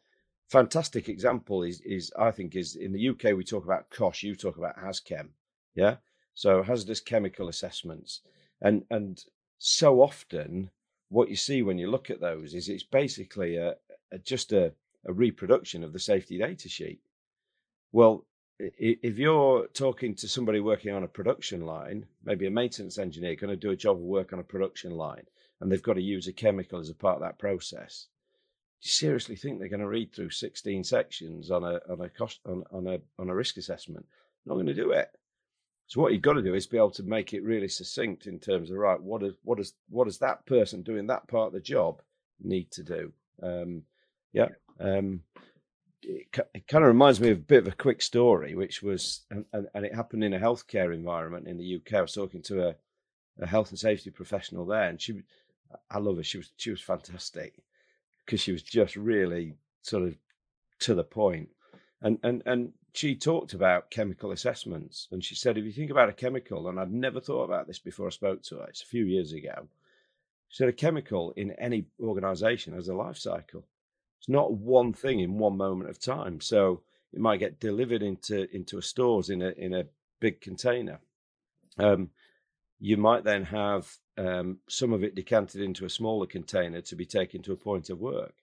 fantastic 0.49 1.09
example 1.09 1.63
is 1.63 1.81
is 1.83 2.13
I 2.19 2.31
think 2.33 2.55
is 2.55 2.77
in 2.77 2.93
the 2.93 3.09
UK 3.09 3.35
we 3.35 3.45
talk 3.45 3.65
about 3.65 3.91
COSHH, 3.91 4.23
you 4.23 4.35
talk 4.35 4.59
about 4.59 4.77
HazCom, 4.77 5.29
yeah. 5.75 5.97
So 6.35 6.63
hazardous 6.63 7.01
chemical 7.01 7.49
assessments, 7.49 8.21
and 8.61 8.85
and 8.91 9.23
so 9.59 10.03
often 10.03 10.71
what 11.09 11.31
you 11.31 11.37
see 11.37 11.63
when 11.63 11.79
you 11.79 11.91
look 11.91 12.11
at 12.11 12.21
those 12.21 12.55
is 12.55 12.69
it's 12.69 12.83
basically 12.83 13.57
a, 13.57 13.75
a 14.13 14.19
just 14.19 14.53
a, 14.53 14.73
a 15.09 15.13
reproduction 15.13 15.83
of 15.83 15.93
the 15.93 15.99
safety 15.99 16.39
data 16.39 16.69
sheet. 16.69 17.01
Well, 17.91 18.27
if 18.61 19.19
you're 19.19 19.67
talking 19.69 20.15
to 20.17 20.29
somebody 20.29 20.61
working 20.61 20.93
on 20.93 21.05
a 21.05 21.09
production 21.09 21.63
line, 21.63 22.07
maybe 22.25 22.47
a 22.47 22.51
maintenance 22.51 22.99
engineer 22.99 23.37
going 23.37 23.51
to 23.51 23.57
do 23.57 23.71
a 23.71 23.77
job 23.77 23.97
of 23.97 24.03
work 24.03 24.33
on 24.33 24.39
a 24.39 24.45
production 24.45 24.93
line, 24.93 25.25
and 25.61 25.73
they've 25.73 25.83
got 25.83 25.95
to 25.95 26.03
use 26.03 26.27
a 26.27 26.33
chemical 26.33 26.79
as 26.79 26.91
a 26.91 26.95
part 26.95 27.17
of 27.17 27.23
that 27.23 27.39
process, 27.39 28.07
do 28.81 28.87
you 28.87 28.91
seriously 28.91 29.35
think 29.35 29.59
they're 29.59 29.69
going 29.69 29.81
to 29.81 29.89
read 29.89 30.13
through 30.13 30.31
16 30.31 30.85
sections 30.85 31.51
on 31.51 31.65
a 31.65 31.81
on 31.91 32.01
a 32.01 32.09
cost 32.09 32.41
on, 32.47 32.63
on 32.71 32.87
a 32.87 33.01
on 33.19 33.29
a 33.29 33.35
risk 33.35 33.57
assessment? 33.57 34.07
Not 34.47 34.55
going 34.55 34.67
to 34.67 34.75
do 34.75 34.93
it. 34.93 35.11
So 35.89 36.01
what 36.01 36.13
you've 36.13 36.23
got 36.23 36.35
to 36.35 36.43
do 36.43 36.55
is 36.55 36.67
be 36.67 36.77
able 36.77 36.91
to 36.93 37.03
make 37.03 37.33
it 37.33 37.43
really 37.43 37.67
succinct 37.67 38.27
in 38.27 38.39
terms 38.39 38.71
of 38.71 38.77
right, 38.77 39.01
what 39.01 39.23
does 39.23 39.35
what 39.43 39.59
does 39.59 39.73
what 39.89 40.05
does 40.05 40.19
that 40.19 40.47
person 40.47 40.83
doing 40.83 41.07
that 41.09 41.27
part 41.27 41.49
of 41.49 41.53
the 41.55 41.61
job 41.61 42.03
need 42.41 42.71
to 42.73 42.83
do? 42.85 43.13
Um, 43.43 43.83
yeah. 44.33 44.49
Um, 44.81 45.23
it, 46.03 46.27
it 46.55 46.69
kind 46.69 46.85
of 46.85 46.89
reminds 46.89 47.21
me 47.21 47.31
of 47.31 47.39
a 47.39 47.41
bit 47.41 47.67
of 47.67 47.73
a 47.73 47.77
quick 47.77 48.03
story, 48.03 48.55
which 48.55 48.83
was, 48.83 49.23
and, 49.31 49.45
and, 49.53 49.69
and, 49.75 49.85
it 49.85 49.95
happened 49.95 50.25
in 50.25 50.35
a 50.35 50.39
healthcare 50.39 50.95
environment 50.95 51.49
in 51.49 51.59
the 51.59 51.77
UK. 51.77 51.95
I 51.95 52.03
was 52.03 52.15
talking 52.15 52.43
to 52.43 52.69
a, 52.69 52.75
a 53.41 53.47
health 53.47 53.71
and 53.71 53.79
safety 53.79 54.11
professional 54.11 54.65
there, 54.65 54.89
and 54.89 55.01
she, 55.01 55.23
I 55.91 55.99
love 55.99 56.17
her. 56.17 56.23
She 56.23 56.39
was 56.39 56.51
she 56.57 56.71
was 56.71 56.81
fantastic 56.81 57.55
because 58.25 58.41
she 58.41 58.53
was 58.53 58.63
just 58.63 58.97
really 58.97 59.55
sort 59.83 60.05
of 60.05 60.17
to 60.81 60.95
the 60.95 61.05
point, 61.05 61.49
and 62.03 62.19
and 62.23 62.43
and 62.47 62.73
she 62.95 63.15
talked 63.15 63.53
about 63.53 63.91
chemical 63.91 64.33
assessments, 64.33 65.09
and 65.11 65.23
she 65.23 65.35
said, 65.35 65.59
if 65.59 65.65
you 65.65 65.73
think 65.73 65.91
about 65.91 66.09
a 66.09 66.15
chemical, 66.15 66.69
and 66.69 66.81
I'd 66.81 66.93
never 66.93 67.21
thought 67.21 67.45
about 67.45 67.67
this 67.67 67.79
before 67.79 68.07
I 68.07 68.11
spoke 68.11 68.43
to 68.45 68.57
her. 68.57 68.67
It's 68.69 68.83
a 68.83 68.87
few 68.87 69.05
years 69.05 69.33
ago. 69.33 69.69
She 70.49 70.57
said 70.57 70.69
a 70.69 70.73
chemical 70.73 71.33
in 71.37 71.53
any 71.53 71.85
organisation 72.01 72.75
has 72.75 72.89
a 72.89 72.95
life 72.95 73.19
cycle 73.19 73.65
it's 74.19 74.29
not 74.29 74.53
one 74.53 74.93
thing 74.93 75.21
in 75.21 75.39
one 75.39 75.57
moment 75.57 75.91
of 75.91 75.99
time. 75.99 76.41
So 76.41 76.83
it 77.13 77.21
might 77.21 77.41
get 77.41 77.61
delivered 77.61 78.03
into 78.03 78.55
into 78.55 78.79
a 78.79 78.83
stores 78.83 79.31
in 79.31 79.43
a 79.43 79.51
in 79.51 79.73
a 79.75 79.87
big 80.21 80.41
container. 80.41 81.01
Um, 81.79 82.11
you 82.81 82.97
might 82.97 83.25
then 83.25 83.45
have 83.45 83.97
um, 84.17 84.59
some 84.69 84.93
of 84.93 85.03
it 85.03 85.15
decanted 85.15 85.63
into 85.63 85.85
a 85.85 85.91
smaller 85.91 86.27
container 86.27 86.81
to 86.83 86.97
be 86.97 87.07
taken 87.07 87.43
to 87.43 87.53
a 87.53 87.57
point 87.57 87.91
of 87.91 88.01
work. 88.01 88.35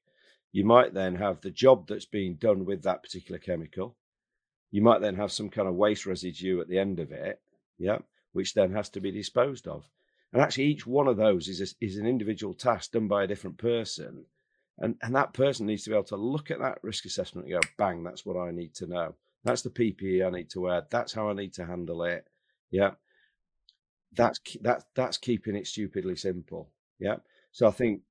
You 0.52 0.64
might 0.64 0.94
then 0.94 1.16
have 1.16 1.42
the 1.42 1.52
job 1.52 1.88
that's 1.88 2.06
being 2.06 2.36
done 2.36 2.66
with 2.66 2.84
that 2.84 3.04
particular 3.04 3.40
chemical. 3.40 3.96
You 4.72 4.82
might 4.82 5.02
then 5.02 5.16
have 5.16 5.32
some 5.32 5.50
kind 5.50 5.68
of 5.68 5.76
waste 5.76 6.06
residue 6.06 6.60
at 6.62 6.68
the 6.68 6.80
end 6.80 7.00
of 7.00 7.12
it, 7.12 7.42
yeah, 7.78 8.00
which 8.32 8.54
then 8.54 8.72
has 8.72 8.90
to 8.90 9.02
be 9.02 9.12
disposed 9.12 9.68
of. 9.68 9.86
And 10.32 10.42
actually, 10.42 10.66
each 10.66 10.88
one 10.88 11.08
of 11.08 11.18
those 11.18 11.48
is 11.48 11.62
a, 11.62 11.86
is 11.86 11.98
an 11.98 12.06
individual 12.06 12.54
task 12.54 12.92
done 12.92 13.08
by 13.08 13.24
a 13.24 13.28
different 13.28 13.58
person 13.58 14.26
and, 14.80 14.96
and 15.02 15.16
that 15.16 15.34
person 15.34 15.66
needs 15.66 15.84
to 15.84 15.90
be 15.90 15.96
able 15.96 16.04
to 16.06 16.18
look 16.18 16.52
at 16.52 16.60
that 16.60 16.80
risk 16.82 17.06
assessment 17.06 17.48
and 17.48 17.54
go, 17.54 17.68
bang, 17.78 18.04
that's 18.04 18.26
what 18.26 18.38
I 18.38 18.52
need 18.52 18.74
to 18.76 18.88
know. 18.88 19.16
That's 19.44 19.62
the 19.62 19.70
PPE 19.70 20.26
I 20.26 20.30
need 20.32 20.50
to 20.52 20.62
wear. 20.62 20.84
That's 20.90 21.14
how 21.14 21.30
I 21.30 21.34
need 21.34 21.54
to 21.54 21.66
handle 21.66 22.04
it. 22.04 22.28
Yeah. 22.72 22.92
That's 24.14 24.40
that 24.62 24.86
that's 24.96 25.18
keeping 25.18 25.56
it 25.56 25.68
stupidly 25.68 26.16
simple. 26.16 26.70
Yeah. 27.00 27.18
So 27.52 27.68
I 27.68 27.72
think 27.72 28.02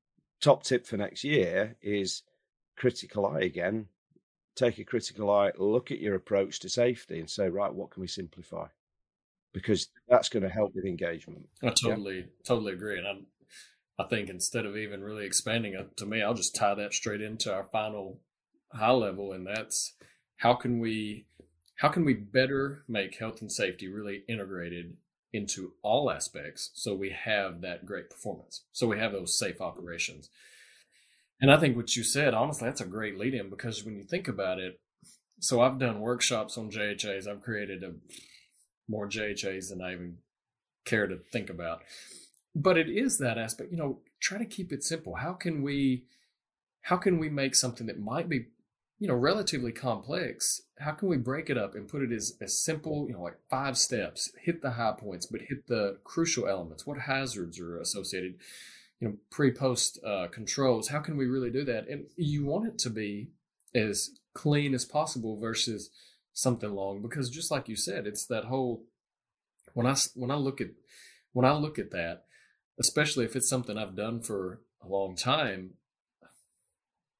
top 0.40 0.62
tip 0.62 0.86
for 0.86 0.96
next 0.96 1.24
year 1.24 1.76
is 1.82 2.22
critical 2.76 3.26
eye 3.26 3.40
again. 3.40 3.86
Take 4.54 4.78
a 4.78 4.84
critical 4.84 5.30
eye, 5.30 5.50
look 5.58 5.90
at 5.90 5.98
your 5.98 6.14
approach 6.14 6.60
to 6.60 6.68
safety 6.68 7.18
and 7.18 7.28
say, 7.28 7.48
right, 7.48 7.72
what 7.72 7.90
can 7.90 8.00
we 8.00 8.06
simplify? 8.06 8.66
Because 9.52 9.88
that's 10.08 10.28
going 10.28 10.42
to 10.44 10.48
help 10.48 10.74
with 10.74 10.84
engagement. 10.84 11.48
I 11.62 11.70
totally, 11.70 12.18
yeah? 12.18 12.24
totally 12.44 12.72
agree. 12.72 12.98
And 12.98 13.06
I'm 13.06 13.26
I 13.98 14.04
think 14.04 14.28
instead 14.28 14.66
of 14.66 14.76
even 14.76 15.02
really 15.02 15.24
expanding 15.24 15.74
it 15.74 15.96
to 15.98 16.06
me, 16.06 16.22
I'll 16.22 16.34
just 16.34 16.54
tie 16.54 16.74
that 16.74 16.94
straight 16.94 17.20
into 17.20 17.52
our 17.52 17.64
final 17.64 18.20
high 18.72 18.90
level, 18.90 19.32
and 19.32 19.46
that's 19.46 19.94
how 20.38 20.54
can 20.54 20.78
we 20.78 21.26
how 21.76 21.88
can 21.88 22.04
we 22.04 22.14
better 22.14 22.84
make 22.88 23.18
health 23.18 23.40
and 23.40 23.50
safety 23.50 23.88
really 23.88 24.22
integrated 24.28 24.96
into 25.32 25.72
all 25.82 26.10
aspects 26.10 26.70
so 26.74 26.94
we 26.94 27.10
have 27.10 27.60
that 27.60 27.84
great 27.84 28.08
performance 28.08 28.62
so 28.72 28.86
we 28.86 28.98
have 28.98 29.12
those 29.12 29.38
safe 29.38 29.60
operations. 29.60 30.30
And 31.40 31.50
i 31.50 31.58
think 31.58 31.76
what 31.76 31.96
you 31.96 32.04
said 32.04 32.34
honestly 32.34 32.68
that's 32.68 32.80
a 32.80 32.86
great 32.86 33.18
lead 33.18 33.34
in 33.34 33.50
because 33.50 33.84
when 33.84 33.96
you 33.96 34.04
think 34.04 34.28
about 34.28 34.58
it 34.58 34.80
so 35.40 35.60
i've 35.60 35.78
done 35.78 36.00
workshops 36.00 36.56
on 36.56 36.70
jhas 36.70 37.26
i've 37.26 37.42
created 37.42 37.82
a, 37.82 37.92
more 38.88 39.08
jhas 39.08 39.68
than 39.68 39.82
i 39.82 39.92
even 39.92 40.18
care 40.84 41.06
to 41.06 41.16
think 41.32 41.50
about 41.50 41.82
but 42.54 42.78
it 42.78 42.88
is 42.88 43.18
that 43.18 43.38
aspect 43.38 43.70
you 43.70 43.78
know 43.78 44.00
try 44.20 44.38
to 44.38 44.44
keep 44.44 44.72
it 44.72 44.82
simple. 44.82 45.16
How 45.16 45.32
can 45.32 45.62
we 45.62 46.04
how 46.82 46.96
can 46.96 47.18
we 47.18 47.28
make 47.28 47.54
something 47.54 47.86
that 47.86 47.98
might 47.98 48.28
be 48.28 48.46
you 48.98 49.08
know 49.08 49.14
relatively 49.14 49.72
complex 49.72 50.62
how 50.78 50.92
can 50.92 51.08
we 51.08 51.16
break 51.16 51.50
it 51.50 51.58
up 51.58 51.74
and 51.74 51.88
put 51.88 52.02
it 52.02 52.12
as, 52.12 52.36
as 52.40 52.62
simple 52.62 53.06
you 53.08 53.14
know 53.14 53.22
like 53.22 53.38
five 53.50 53.76
steps 53.76 54.30
hit 54.42 54.62
the 54.62 54.72
high 54.72 54.94
points 54.96 55.26
but 55.26 55.42
hit 55.42 55.66
the 55.66 55.98
crucial 56.04 56.48
elements? 56.48 56.86
What 56.86 56.98
hazards 57.00 57.58
are 57.60 57.78
associated 57.78 58.34
you 59.00 59.08
know 59.08 59.16
pre 59.30 59.52
post 59.52 59.98
uh, 60.04 60.28
controls? 60.28 60.88
How 60.88 61.00
can 61.00 61.16
we 61.16 61.26
really 61.26 61.50
do 61.50 61.64
that? 61.64 61.88
And 61.88 62.06
you 62.16 62.44
want 62.44 62.66
it 62.66 62.78
to 62.80 62.90
be 62.90 63.30
as 63.74 64.10
clean 64.34 64.74
as 64.74 64.84
possible 64.84 65.38
versus 65.38 65.90
something 66.32 66.74
long 66.74 67.00
because 67.00 67.30
just 67.30 67.50
like 67.50 67.68
you 67.68 67.76
said 67.76 68.06
it's 68.06 68.26
that 68.26 68.44
whole 68.44 68.82
when 69.72 69.86
i 69.86 69.94
when 70.16 70.30
i 70.30 70.34
look 70.34 70.60
at 70.60 70.68
when 71.32 71.46
i 71.46 71.52
look 71.52 71.78
at 71.78 71.92
that 71.92 72.23
especially 72.78 73.24
if 73.24 73.36
it's 73.36 73.48
something 73.48 73.78
I've 73.78 73.96
done 73.96 74.20
for 74.20 74.60
a 74.82 74.88
long 74.88 75.16
time, 75.16 75.74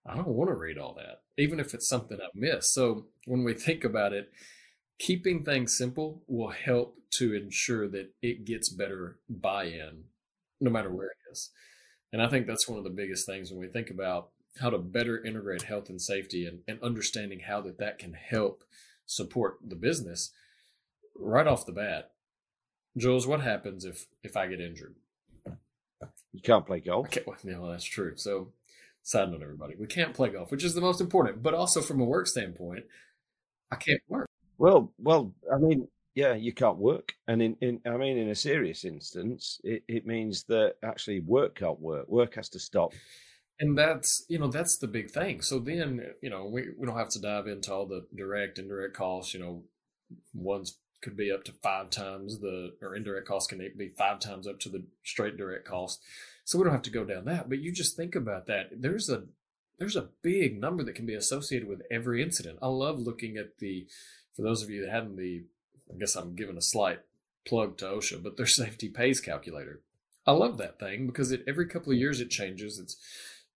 I 0.07 0.15
don't 0.15 0.29
want 0.29 0.51
to 0.51 0.57
read 0.57 0.79
all 0.79 0.95
that, 0.95 1.23
even 1.39 1.59
if 1.59 1.73
it's 1.73 1.89
something 1.89 2.19
I've 2.21 2.35
missed. 2.35 2.75
So 2.75 3.07
when 3.27 3.45
we 3.45 3.55
think 3.55 3.85
about 3.85 4.13
it, 4.13 4.31
keeping 4.99 5.43
things 5.43 5.77
simple 5.77 6.23
will 6.27 6.51
help 6.51 6.97
to 7.19 7.35
ensure 7.35 7.89
that 7.89 8.11
it 8.23 8.45
gets 8.45 8.69
better 8.69 9.19
buy 9.29 9.65
in 9.65 10.05
no 10.61 10.71
matter 10.71 10.93
where 10.93 11.09
it 11.09 11.31
is. 11.33 11.51
And 12.13 12.23
I 12.23 12.29
think 12.29 12.47
that's 12.47 12.69
one 12.69 12.79
of 12.79 12.85
the 12.85 12.91
biggest 12.91 13.27
things 13.27 13.51
when 13.51 13.61
we 13.61 13.69
think 13.69 13.91
about 13.91 14.31
how 14.61 14.71
to 14.71 14.79
better 14.79 15.23
integrate 15.25 15.63
health 15.63 15.89
and 15.89 16.01
safety 16.01 16.47
and, 16.47 16.61
and 16.69 16.81
understanding 16.83 17.41
how 17.41 17.61
that 17.63 17.79
that 17.79 17.99
can 17.99 18.15
help 18.15 18.63
support 19.07 19.59
the 19.67 19.75
business 19.75 20.31
right 21.17 21.47
off 21.47 21.67
the 21.67 21.73
bat. 21.73 22.13
Jules, 22.97 23.27
what 23.27 23.41
happens 23.41 23.85
if 23.85 24.07
if 24.23 24.37
I 24.37 24.47
get 24.47 24.61
injured? 24.61 24.95
You 26.35 26.41
can't 26.41 26.67
play 26.67 26.81
golf. 26.81 27.07
Okay, 27.07 27.23
well, 27.25 27.37
no, 27.45 27.71
that's 27.71 27.85
true. 27.85 28.15
So, 28.17 28.49
side 29.05 29.31
note, 29.31 29.41
everybody, 29.41 29.77
we 29.79 29.87
can't 29.87 30.13
play 30.13 30.31
golf, 30.31 30.51
which 30.51 30.65
is 30.65 30.75
the 30.75 30.81
most 30.81 31.01
important. 31.01 31.45
But 31.45 31.55
also 31.55 31.81
from 31.81 32.01
a 32.01 32.05
work 32.05 32.27
standpoint, 32.27 32.85
I 33.71 33.77
can't 33.77 34.01
work. 34.09 34.29
Well, 34.59 34.93
well, 34.99 35.33
I 35.53 35.59
mean, 35.59 35.87
yeah, 36.17 36.35
you 36.35 36.53
can't 36.53 36.79
work, 36.79 37.15
and 37.29 37.41
in, 37.41 37.57
in 37.61 37.81
I 37.87 37.97
mean, 37.97 38.19
in 38.19 38.31
a 38.31 38.35
serious 38.35 38.85
instance, 38.85 39.61
it, 39.63 39.85
it 39.87 40.07
means 40.09 40.43
that 40.45 40.75
actually 40.83 41.21
work 41.21 41.55
can't 41.55 41.79
work. 41.81 42.09
Work 42.09 42.35
has 42.35 42.49
to 42.51 42.59
stop. 42.59 42.93
And 43.61 43.79
that's 43.79 44.25
you 44.29 44.41
know 44.41 44.49
that's 44.49 44.79
the 44.79 44.89
big 44.89 45.13
thing. 45.13 45.41
So 45.41 45.61
then 45.61 46.05
you 46.21 46.31
know 46.31 46.47
we, 46.47 46.67
we 46.77 46.85
don't 46.85 46.99
have 46.99 47.11
to 47.11 47.21
dive 47.21 47.47
into 47.47 47.73
all 47.73 47.87
the 47.87 48.07
direct 48.13 48.59
indirect 48.59 48.97
costs. 48.97 49.35
You 49.35 49.41
know, 49.41 49.63
one's 50.35 50.79
could 51.05 51.17
be 51.17 51.31
up 51.31 51.45
to 51.45 51.53
five 51.63 51.91
times 51.91 52.41
the 52.41 52.73
or 52.83 52.97
indirect 52.97 53.29
cost 53.29 53.51
can 53.51 53.59
be 53.77 53.89
five 53.89 54.19
times 54.19 54.49
up 54.49 54.59
to 54.61 54.71
the 54.71 54.83
straight 55.05 55.37
direct 55.37 55.67
cost. 55.67 56.03
So 56.45 56.59
we 56.59 56.65
don't 56.65 56.73
have 56.73 56.83
to 56.83 56.91
go 56.91 57.05
down 57.05 57.27
that. 57.27 57.49
But 57.49 57.61
you 57.61 57.71
just 57.71 57.97
think 57.97 58.17
about 58.17 58.47
that. 58.47 58.71
There's 58.73 59.09
a 59.09 59.25
there's 59.79 59.97
a 59.97 60.09
big 60.23 60.59
number 60.59 60.83
that 60.83 60.95
can 60.95 61.07
be 61.07 61.15
associated 61.15 61.69
with 61.69 61.83
every 61.91 62.23
incident. 62.23 62.59
I 62.63 62.69
love 62.69 62.99
looking 62.99 63.37
at 63.37 63.59
the 63.59 63.87
for 64.35 64.43
those 64.43 64.63
of 64.63 64.71
you 64.71 64.81
that 64.85 64.91
haven't 64.91 65.17
the 65.17 65.45
I 65.95 65.99
guess 65.99 66.17
I'm 66.17 66.35
giving 66.35 66.57
a 66.57 66.63
slight 66.63 67.01
plug 67.47 67.77
to 67.79 67.85
OSHA, 67.85 68.23
but 68.23 68.37
their 68.37 68.47
safety 68.63 68.89
pays 68.89 69.21
calculator. 69.21 69.83
I 70.27 70.33
love 70.33 70.57
that 70.57 70.81
thing 70.81 71.07
because 71.07 71.31
it 71.31 71.45
every 71.47 71.69
couple 71.69 71.93
of 71.93 71.99
years 71.99 72.21
it 72.21 72.31
changes. 72.31 72.79
It's 72.79 72.97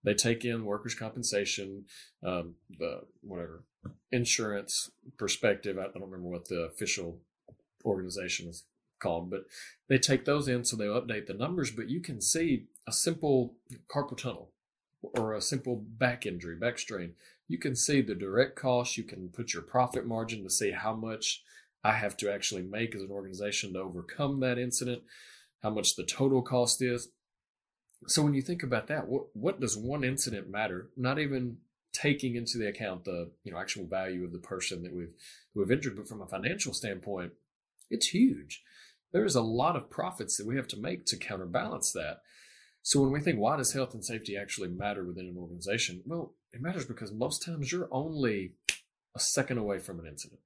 they 0.05 0.15
take 0.15 0.45
in 0.45 0.65
workers' 0.65 0.95
compensation, 0.95 1.87
um, 2.23 2.55
the 2.79 3.01
whatever 3.23 3.65
insurance 4.13 4.91
perspective. 5.17 5.79
I 5.79 5.85
don't 5.85 6.03
remember 6.03 6.29
what 6.29 6.49
the 6.49 6.63
official 6.63 7.19
organization 7.85 8.49
is 8.49 8.65
called, 8.99 9.31
but 9.31 9.45
they 9.89 9.99
take 9.99 10.25
those 10.25 10.49
in 10.49 10.65
so 10.65 10.77
they'll 10.77 11.01
update 11.01 11.27
the 11.27 11.35
numbers. 11.35 11.71
But 11.71 11.89
you 11.89 12.01
can 12.01 12.21
see 12.21 12.67
a 12.87 12.93
simple 12.93 13.55
carpal 13.89 14.19
tunnel. 14.19 14.53
or 15.01 15.35
a 15.35 15.41
simple 15.41 15.77
back 15.77 16.27
injury, 16.27 16.57
back 16.57 16.77
strain, 16.77 17.15
you 17.47 17.57
can 17.57 17.77
see 17.77 18.01
the 18.03 18.15
direct 18.15 18.57
cost. 18.57 18.97
You 18.97 19.05
can 19.05 19.29
put 19.29 19.55
your 19.55 19.63
profit 19.63 20.07
margin 20.07 20.43
to 20.43 20.51
see 20.51 20.73
how 20.73 20.95
much 20.95 21.43
I 21.85 21.93
have 21.93 22.17
to 22.19 22.33
actually 22.33 22.63
make 22.63 22.95
as 22.95 23.03
an 23.03 23.11
organization 23.11 23.73
to 23.73 23.81
overcome 23.81 24.41
that 24.41 24.59
incident, 24.59 25.03
how 25.63 25.71
much 25.71 25.97
the 25.97 26.05
total 26.05 26.43
cost 26.43 26.83
is. 26.83 27.09
So 28.07 28.23
when 28.23 28.35
you 28.35 28.43
think 28.43 28.63
about 28.63 28.89
that, 28.89 29.09
what 29.09 29.35
what 29.35 29.61
does 29.61 29.77
one 29.77 30.05
incident 30.05 30.51
matter? 30.51 30.91
Not 30.97 31.19
even 31.19 31.59
taking 31.93 32.37
into 32.37 32.59
the 32.59 32.69
account 32.69 33.05
the 33.05 33.31
you 33.45 33.53
know 33.53 33.59
actual 33.59 33.87
value 33.87 34.25
of 34.25 34.33
the 34.33 34.39
person 34.39 34.83
that 34.83 34.93
we've 34.93 35.15
have 35.59 35.71
injured, 35.71 35.97
but 35.97 36.09
from 36.09 36.23
a 36.23 36.27
financial 36.27 36.75
standpoint, 36.75 37.33
it's 37.91 38.09
huge. 38.09 38.63
There's 39.13 39.35
a 39.35 39.43
lot 39.43 39.77
of 39.77 39.91
profits 39.91 40.37
that 40.37 40.47
we 40.47 40.57
have 40.57 40.69
to 40.69 40.77
make 40.77 41.07
to 41.07 41.17
counterbalance 41.17 41.93
that. 41.93 42.19
So 42.83 43.01
when 43.01 43.13
we 43.13 43.21
think 43.21 43.39
why 43.39 43.57
does 43.57 43.73
health 43.73 43.95
and 43.95 44.05
safety 44.05 44.37
actually 44.37 44.69
matter 44.69 45.05
within 45.05 45.27
an 45.27 45.37
organization? 45.39 46.03
Well, 46.07 46.35
it 46.53 46.61
matters 46.61 46.85
because 46.85 47.13
most 47.13 47.45
times 47.45 47.73
you're 47.73 47.89
only 47.91 48.53
a 49.15 49.21
second 49.21 49.59
away 49.59 49.79
from 49.79 49.99
an 49.99 50.07
incident. 50.07 50.41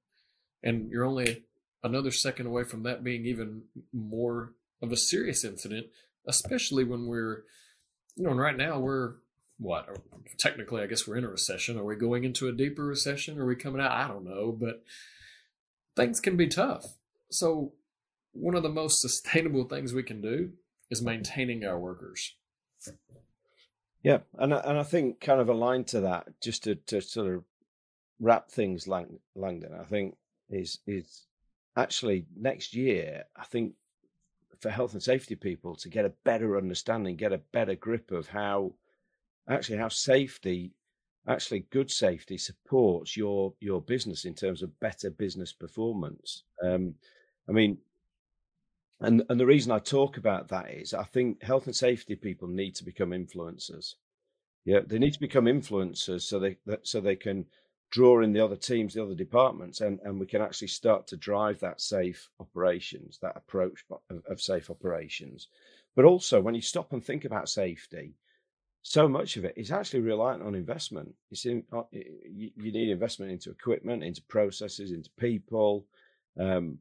And 0.62 0.90
you're 0.90 1.04
only 1.04 1.44
another 1.82 2.10
second 2.10 2.46
away 2.46 2.64
from 2.64 2.84
that 2.84 3.04
being 3.04 3.26
even 3.26 3.62
more 3.92 4.54
of 4.80 4.92
a 4.92 4.96
serious 4.96 5.44
incident, 5.44 5.86
especially 6.26 6.84
when 6.84 7.06
we're, 7.06 7.44
you 8.16 8.24
know, 8.24 8.30
and 8.30 8.40
right 8.40 8.56
now 8.56 8.78
we're 8.78 9.14
what? 9.58 9.88
Uh, 9.88 10.18
technically, 10.38 10.82
I 10.82 10.86
guess 10.86 11.06
we're 11.06 11.16
in 11.16 11.24
a 11.24 11.28
recession. 11.28 11.78
Are 11.78 11.84
we 11.84 11.96
going 11.96 12.24
into 12.24 12.48
a 12.48 12.52
deeper 12.52 12.84
recession? 12.84 13.38
Are 13.38 13.46
we 13.46 13.56
coming 13.56 13.80
out? 13.80 13.92
I 13.92 14.08
don't 14.08 14.24
know, 14.24 14.52
but 14.52 14.82
things 15.96 16.20
can 16.20 16.36
be 16.36 16.48
tough. 16.48 16.84
So, 17.32 17.72
one 18.32 18.54
of 18.54 18.62
the 18.62 18.68
most 18.68 19.00
sustainable 19.00 19.64
things 19.64 19.92
we 19.92 20.02
can 20.02 20.20
do 20.20 20.50
is 20.90 21.02
maintaining 21.02 21.64
our 21.64 21.78
workers. 21.78 22.34
Yeah, 24.02 24.18
and 24.38 24.52
and 24.52 24.78
I 24.78 24.82
think 24.82 25.20
kind 25.20 25.40
of 25.40 25.48
aligned 25.48 25.86
to 25.88 26.00
that, 26.00 26.28
just 26.42 26.64
to, 26.64 26.74
to 26.74 27.00
sort 27.00 27.32
of 27.32 27.44
wrap 28.20 28.50
things, 28.50 28.88
Lang, 28.88 29.18
Langdon. 29.34 29.72
I 29.78 29.84
think 29.84 30.16
is 30.50 30.78
is 30.86 31.26
actually 31.76 32.26
next 32.36 32.74
year. 32.74 33.24
I 33.36 33.44
think 33.44 33.74
for 34.60 34.70
health 34.70 34.92
and 34.92 35.02
safety 35.02 35.34
people 35.34 35.74
to 35.76 35.88
get 35.88 36.04
a 36.04 36.12
better 36.24 36.56
understanding, 36.56 37.16
get 37.16 37.32
a 37.32 37.40
better 37.52 37.74
grip 37.74 38.10
of 38.10 38.28
how 38.28 38.74
actually 39.48 39.78
how 39.78 39.88
safety, 39.88 40.72
actually 41.28 41.66
good 41.70 41.90
safety 41.90 42.38
supports 42.38 43.16
your 43.16 43.54
your 43.60 43.80
business 43.80 44.24
in 44.24 44.34
terms 44.34 44.62
of 44.62 44.80
better 44.80 45.10
business 45.10 45.52
performance. 45.52 46.44
Um, 46.64 46.94
I 47.48 47.52
mean, 47.52 47.78
and 49.00 49.22
and 49.28 49.38
the 49.38 49.46
reason 49.46 49.72
I 49.72 49.78
talk 49.78 50.16
about 50.16 50.48
that 50.48 50.70
is 50.70 50.94
I 50.94 51.04
think 51.04 51.42
health 51.42 51.66
and 51.66 51.74
safety 51.74 52.14
people 52.14 52.48
need 52.48 52.74
to 52.76 52.84
become 52.84 53.10
influencers. 53.10 53.94
Yeah, 54.64 54.80
they 54.86 54.98
need 54.98 55.14
to 55.14 55.20
become 55.20 55.46
influencers 55.46 56.22
so 56.22 56.38
they 56.38 56.56
so 56.82 57.00
they 57.00 57.16
can 57.16 57.46
draw 57.90 58.22
in 58.22 58.32
the 58.32 58.44
other 58.44 58.56
teams, 58.56 58.94
the 58.94 59.02
other 59.02 59.14
departments, 59.14 59.80
and 59.80 59.98
and 60.04 60.20
we 60.20 60.26
can 60.26 60.40
actually 60.40 60.68
start 60.68 61.06
to 61.08 61.16
drive 61.16 61.58
that 61.60 61.80
safe 61.80 62.28
operations, 62.38 63.18
that 63.22 63.36
approach 63.36 63.84
of, 64.10 64.22
of 64.26 64.40
safe 64.40 64.70
operations. 64.70 65.48
But 65.94 66.04
also, 66.04 66.40
when 66.40 66.54
you 66.54 66.62
stop 66.62 66.92
and 66.92 67.04
think 67.04 67.24
about 67.24 67.48
safety, 67.48 68.14
so 68.82 69.08
much 69.08 69.36
of 69.36 69.44
it 69.44 69.54
is 69.56 69.70
actually 69.70 70.00
reliant 70.00 70.42
on 70.42 70.54
investment. 70.54 71.14
It's 71.30 71.44
in, 71.44 71.64
uh, 71.72 71.82
you 71.92 72.50
need 72.56 72.88
investment 72.88 73.30
into 73.30 73.50
equipment, 73.50 74.02
into 74.02 74.22
processes, 74.22 74.90
into 74.90 75.10
people. 75.18 75.86
Um, 76.38 76.78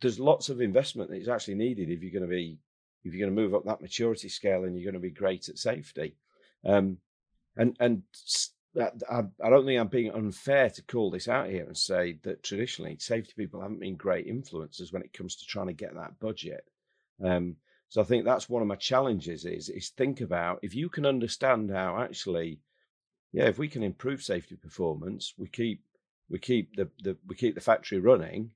there's 0.00 0.20
lots 0.20 0.48
of 0.48 0.60
investment 0.60 1.10
that 1.10 1.20
is 1.20 1.28
actually 1.28 1.54
needed 1.54 1.90
if 1.90 2.02
you're 2.02 2.12
going 2.12 2.28
to 2.28 2.36
be 2.36 2.58
if 3.04 3.14
you're 3.14 3.26
going 3.26 3.34
to 3.34 3.42
move 3.42 3.54
up 3.54 3.64
that 3.64 3.80
maturity 3.80 4.28
scale 4.28 4.64
and 4.64 4.76
you're 4.76 4.90
going 4.90 5.00
to 5.00 5.08
be 5.08 5.10
great 5.10 5.48
at 5.48 5.58
safety. 5.58 6.16
Um, 6.64 6.98
and 7.56 7.76
and 7.80 8.02
I, 8.78 9.22
I 9.42 9.50
don't 9.50 9.64
think 9.66 9.80
I'm 9.80 9.88
being 9.88 10.12
unfair 10.12 10.70
to 10.70 10.82
call 10.82 11.10
this 11.10 11.28
out 11.28 11.48
here 11.48 11.64
and 11.64 11.76
say 11.76 12.18
that 12.22 12.42
traditionally 12.42 12.96
safety 12.98 13.32
people 13.36 13.60
haven't 13.60 13.80
been 13.80 13.96
great 13.96 14.28
influencers 14.28 14.92
when 14.92 15.02
it 15.02 15.12
comes 15.12 15.36
to 15.36 15.46
trying 15.46 15.66
to 15.68 15.72
get 15.72 15.94
that 15.94 16.20
budget. 16.20 16.64
Um, 17.24 17.56
so 17.88 18.00
I 18.00 18.04
think 18.04 18.24
that's 18.24 18.48
one 18.48 18.62
of 18.62 18.68
my 18.68 18.76
challenges 18.76 19.44
is 19.44 19.68
is 19.68 19.88
think 19.90 20.20
about 20.20 20.60
if 20.62 20.74
you 20.74 20.88
can 20.88 21.04
understand 21.04 21.70
how 21.70 21.98
actually, 21.98 22.60
yeah, 23.32 23.44
if 23.44 23.58
we 23.58 23.68
can 23.68 23.82
improve 23.82 24.22
safety 24.22 24.56
performance, 24.56 25.34
we 25.36 25.48
keep 25.48 25.82
we 26.28 26.38
keep 26.38 26.76
the, 26.76 26.88
the 27.02 27.16
we 27.26 27.34
keep 27.34 27.56
the 27.56 27.60
factory 27.60 27.98
running, 27.98 28.52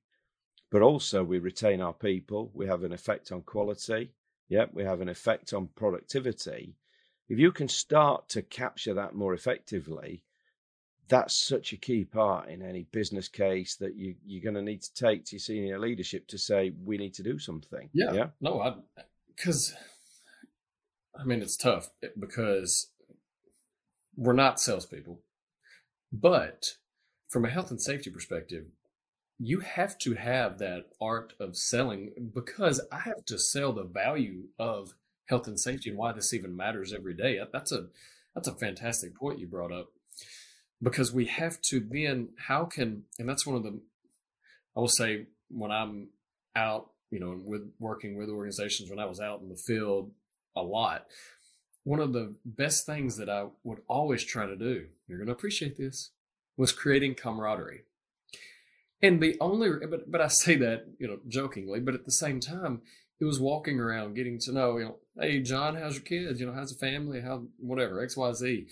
but 0.71 0.81
also 0.81 1.23
we 1.23 1.39
retain 1.39 1.81
our 1.81 1.93
people. 1.93 2.51
We 2.53 2.67
have 2.67 2.83
an 2.83 2.93
effect 2.93 3.31
on 3.31 3.41
quality. 3.41 4.11
Yeah, 4.49 4.65
we 4.73 4.83
have 4.83 5.01
an 5.01 5.09
effect 5.09 5.53
on 5.53 5.69
productivity. 5.75 6.75
If 7.29 7.39
you 7.39 7.51
can 7.51 7.67
start 7.67 8.29
to 8.29 8.41
capture 8.41 8.93
that 8.93 9.15
more 9.15 9.33
effectively, 9.33 10.23
that's 11.07 11.35
such 11.35 11.73
a 11.73 11.77
key 11.77 12.05
part 12.05 12.49
in 12.49 12.61
any 12.61 12.83
business 12.91 13.27
case 13.27 13.75
that 13.75 13.95
you 13.95 14.15
you're 14.25 14.43
going 14.43 14.55
to 14.55 14.61
need 14.61 14.81
to 14.81 14.93
take 14.93 15.25
to 15.25 15.35
your 15.35 15.39
senior 15.39 15.79
leadership 15.79 16.27
to 16.27 16.37
say 16.37 16.73
we 16.83 16.97
need 16.97 17.13
to 17.15 17.23
do 17.23 17.37
something. 17.37 17.89
Yeah, 17.93 18.13
yeah. 18.13 18.27
No, 18.41 18.61
I 18.61 18.75
because 19.35 19.73
I 21.17 21.23
mean 21.23 21.41
it's 21.41 21.57
tough 21.57 21.89
eh, 22.03 22.07
because 22.19 22.91
we're 24.15 24.33
not 24.33 24.59
salespeople, 24.59 25.19
but 26.11 26.75
from 27.29 27.45
a 27.45 27.49
health 27.49 27.69
and 27.71 27.81
safety 27.81 28.09
perspective, 28.09 28.65
you 29.39 29.59
have 29.59 29.97
to 29.99 30.13
have 30.13 30.57
that 30.59 30.85
art 31.01 31.33
of 31.39 31.57
selling 31.57 32.31
because 32.33 32.81
I 32.91 32.99
have 32.99 33.25
to 33.25 33.37
sell 33.37 33.73
the 33.73 33.83
value 33.83 34.45
of 34.57 34.93
health 35.25 35.47
and 35.47 35.59
safety 35.59 35.89
and 35.89 35.99
why 35.99 36.13
this 36.13 36.33
even 36.33 36.55
matters 36.55 36.93
every 36.93 37.13
day. 37.13 37.39
That's 37.51 37.71
a 37.71 37.87
that's 38.33 38.47
a 38.47 38.55
fantastic 38.55 39.15
point 39.15 39.39
you 39.39 39.47
brought 39.47 39.71
up 39.71 39.91
because 40.81 41.13
we 41.13 41.25
have 41.25 41.61
to 41.69 41.79
then 41.79 42.29
how 42.47 42.65
can 42.65 43.03
and 43.19 43.27
that's 43.27 43.45
one 43.45 43.55
of 43.55 43.63
the 43.63 43.79
I 44.75 44.79
will 44.79 44.87
say 44.87 45.27
when 45.49 45.71
I'm 45.71 46.09
out 46.55 46.89
you 47.15 47.21
know, 47.21 47.39
with 47.45 47.71
working 47.79 48.17
with 48.17 48.29
organizations 48.29 48.89
when 48.89 48.99
I 48.99 49.05
was 49.05 49.21
out 49.21 49.41
in 49.41 49.47
the 49.47 49.55
field 49.55 50.11
a 50.53 50.61
lot, 50.61 51.05
one 51.83 52.01
of 52.01 52.11
the 52.11 52.35
best 52.43 52.85
things 52.85 53.15
that 53.17 53.29
I 53.29 53.47
would 53.63 53.79
always 53.87 54.23
try 54.23 54.45
to 54.45 54.55
do, 54.57 54.87
you're 55.07 55.17
going 55.17 55.27
to 55.27 55.33
appreciate 55.33 55.77
this, 55.77 56.11
was 56.57 56.73
creating 56.73 57.15
camaraderie. 57.15 57.83
And 59.01 59.21
the 59.21 59.37
only, 59.39 59.69
but, 59.89 60.09
but 60.09 60.21
I 60.21 60.27
say 60.27 60.55
that, 60.57 60.85
you 60.99 61.07
know, 61.07 61.19
jokingly, 61.27 61.79
but 61.79 61.95
at 61.95 62.05
the 62.05 62.11
same 62.11 62.39
time, 62.39 62.81
it 63.19 63.25
was 63.25 63.39
walking 63.39 63.79
around 63.79 64.15
getting 64.15 64.39
to 64.41 64.51
know, 64.51 64.77
you 64.77 64.85
know, 64.85 64.97
hey, 65.19 65.41
John, 65.41 65.75
how's 65.75 65.95
your 65.95 66.03
kids? 66.03 66.39
You 66.39 66.47
know, 66.47 66.53
how's 66.53 66.73
the 66.73 66.79
family? 66.79 67.21
How, 67.21 67.43
whatever, 67.57 68.01
X, 68.01 68.17
Y, 68.17 68.33
Z 68.33 68.67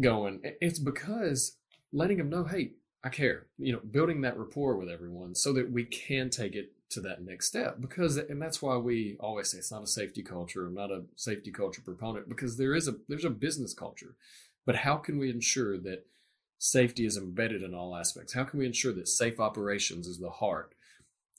going. 0.00 0.40
It's 0.60 0.78
because 0.78 1.56
letting 1.92 2.18
them 2.18 2.30
know, 2.30 2.44
hey, 2.44 2.72
I 3.02 3.10
care, 3.10 3.46
you 3.58 3.72
know, 3.72 3.80
building 3.80 4.22
that 4.22 4.38
rapport 4.38 4.76
with 4.76 4.88
everyone 4.88 5.34
so 5.34 5.52
that 5.52 5.70
we 5.70 5.84
can 5.84 6.30
take 6.30 6.54
it 6.54 6.72
to 6.94 7.00
that 7.00 7.22
next 7.22 7.48
step 7.48 7.80
because 7.80 8.16
and 8.16 8.40
that's 8.40 8.62
why 8.62 8.76
we 8.76 9.16
always 9.18 9.50
say 9.50 9.58
it's 9.58 9.72
not 9.72 9.82
a 9.82 9.86
safety 9.86 10.22
culture 10.22 10.66
i'm 10.66 10.74
not 10.74 10.92
a 10.92 11.02
safety 11.16 11.50
culture 11.50 11.82
proponent 11.82 12.28
because 12.28 12.56
there 12.56 12.74
is 12.74 12.86
a 12.86 12.94
there's 13.08 13.24
a 13.24 13.30
business 13.30 13.74
culture 13.74 14.14
but 14.64 14.76
how 14.76 14.96
can 14.96 15.18
we 15.18 15.28
ensure 15.28 15.76
that 15.76 16.06
safety 16.58 17.06
is 17.06 17.16
embedded 17.16 17.62
in 17.62 17.74
all 17.74 17.96
aspects. 17.96 18.34
How 18.34 18.44
can 18.44 18.58
we 18.58 18.66
ensure 18.66 18.92
that 18.94 19.08
safe 19.08 19.40
operations 19.40 20.06
is 20.06 20.18
the 20.18 20.30
heart? 20.30 20.74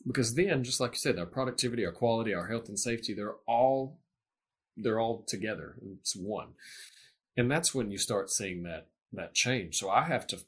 Because 0.05 0.35
then 0.35 0.63
just 0.63 0.79
like 0.79 0.91
you 0.91 0.99
said 0.99 1.17
our 1.17 1.25
productivity 1.25 1.85
our 1.85 1.91
quality 1.91 2.33
our 2.33 2.47
health 2.47 2.69
and 2.69 2.79
safety 2.79 3.13
they're 3.13 3.37
all 3.47 3.97
they're 4.77 4.99
all 4.99 5.23
together. 5.27 5.75
It's 5.99 6.15
one. 6.15 6.49
And 7.37 7.49
that's 7.49 7.73
when 7.73 7.91
you 7.91 7.97
start 7.97 8.29
seeing 8.29 8.63
that 8.63 8.87
that 9.13 9.33
change. 9.33 9.77
So 9.77 9.89
i 9.89 10.03
have 10.03 10.27
to 10.27 10.39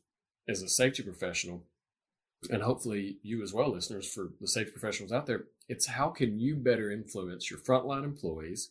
as 0.48 0.62
a 0.62 0.70
safety 0.70 1.04
professional 1.04 1.64
and 2.50 2.62
hopefully 2.62 3.18
you 3.24 3.42
as 3.44 3.54
well, 3.54 3.72
listeners, 3.72 4.12
for 4.12 4.30
the 4.40 4.48
safety 4.48 4.72
professionals 4.72 5.12
out 5.12 5.26
there, 5.26 5.46
it's 5.68 5.88
how 5.88 6.10
can 6.10 6.40
you 6.40 6.56
better 6.56 6.92
influence 6.92 7.50
your 7.50 7.60
frontline 7.60 8.04
employees, 8.04 8.70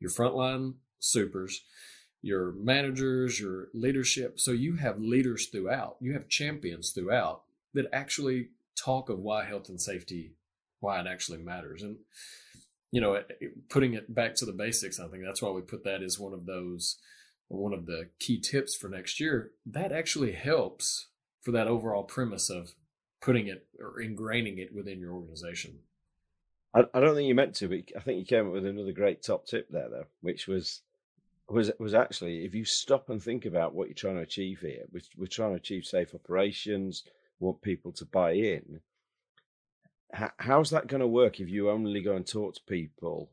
your 0.00 0.10
frontline 0.10 0.74
supers, 0.98 1.62
your 2.22 2.52
managers, 2.52 3.40
your 3.40 3.68
leadership. 3.74 4.38
So 4.38 4.52
you 4.52 4.76
have 4.76 5.00
leaders 5.00 5.46
throughout, 5.46 5.96
you 6.00 6.12
have 6.12 6.28
champions 6.28 6.90
throughout 6.90 7.42
that 7.74 7.86
actually 7.92 8.48
talk 8.76 9.08
of 9.08 9.18
why 9.18 9.44
health 9.44 9.68
and 9.68 9.80
safety, 9.80 10.32
why 10.80 11.00
it 11.00 11.06
actually 11.06 11.38
matters. 11.38 11.82
And, 11.82 11.96
you 12.92 13.00
know, 13.00 13.22
putting 13.68 13.94
it 13.94 14.14
back 14.14 14.36
to 14.36 14.46
the 14.46 14.52
basics, 14.52 15.00
I 15.00 15.08
think 15.08 15.24
that's 15.24 15.42
why 15.42 15.50
we 15.50 15.62
put 15.62 15.84
that 15.84 16.02
as 16.02 16.18
one 16.18 16.32
of 16.32 16.46
those, 16.46 16.98
one 17.48 17.72
of 17.72 17.86
the 17.86 18.08
key 18.20 18.40
tips 18.40 18.76
for 18.76 18.88
next 18.88 19.18
year. 19.18 19.50
That 19.66 19.90
actually 19.90 20.32
helps 20.32 21.08
for 21.40 21.50
that 21.50 21.66
overall 21.66 22.04
premise 22.04 22.48
of 22.48 22.74
putting 23.20 23.48
it 23.48 23.66
or 23.80 24.00
ingraining 24.00 24.58
it 24.58 24.72
within 24.72 25.00
your 25.00 25.12
organization. 25.12 25.80
I, 26.74 26.84
don't 27.00 27.14
think 27.14 27.28
you 27.28 27.34
meant 27.34 27.54
to, 27.56 27.68
but 27.68 27.80
I 27.96 28.00
think 28.00 28.18
you 28.18 28.24
came 28.24 28.46
up 28.46 28.52
with 28.54 28.64
another 28.64 28.92
great 28.92 29.22
top 29.22 29.44
tip 29.46 29.68
there, 29.68 29.90
though, 29.90 30.06
which 30.22 30.46
was 30.46 30.80
was 31.48 31.70
was 31.78 31.94
actually 31.94 32.44
if 32.44 32.54
you 32.54 32.64
stop 32.64 33.10
and 33.10 33.22
think 33.22 33.44
about 33.44 33.74
what 33.74 33.88
you're 33.88 33.94
trying 33.94 34.16
to 34.16 34.22
achieve 34.22 34.60
here, 34.60 34.84
we're, 34.92 35.02
we're 35.16 35.26
trying 35.26 35.50
to 35.50 35.56
achieve 35.56 35.84
safe 35.84 36.14
operations, 36.14 37.04
want 37.40 37.62
people 37.62 37.92
to 37.92 38.04
buy 38.04 38.32
in. 38.32 38.80
how's 40.38 40.70
that 40.70 40.86
going 40.86 41.00
to 41.00 41.06
work 41.06 41.40
if 41.40 41.48
you 41.48 41.70
only 41.70 42.02
go 42.02 42.16
and 42.16 42.26
talk 42.26 42.54
to 42.54 42.60
people 42.66 43.30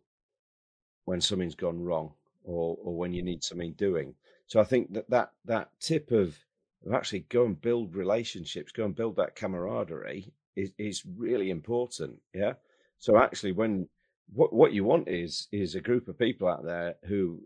when 1.06 1.22
something's 1.22 1.56
gone 1.56 1.82
wrong 1.84 2.14
or 2.44 2.78
or 2.82 2.96
when 2.96 3.14
you 3.14 3.24
need 3.24 3.44
something 3.44 3.74
doing? 3.74 4.16
So 4.48 4.60
I 4.60 4.64
think 4.64 4.94
that 4.94 5.10
that 5.10 5.32
that 5.46 5.70
tip 5.80 6.12
of, 6.12 6.38
of 6.86 6.94
actually 6.94 7.26
go 7.30 7.46
and 7.46 7.60
build 7.62 7.96
relationships, 7.96 8.72
go 8.72 8.86
and 8.86 8.96
build 8.96 9.16
that 9.18 9.36
camaraderie 9.36 10.34
is 10.56 10.72
is 10.78 11.04
really 11.06 11.50
important. 11.52 12.20
Yeah. 12.34 12.54
So 12.98 13.18
actually, 13.18 13.54
when 13.54 13.88
what 14.34 14.54
what 14.54 14.74
you 14.74 14.84
want 14.84 15.08
is 15.08 15.48
is 15.52 15.76
a 15.76 15.82
group 15.82 16.08
of 16.08 16.18
people 16.18 16.48
out 16.48 16.64
there 16.64 16.96
who 17.06 17.42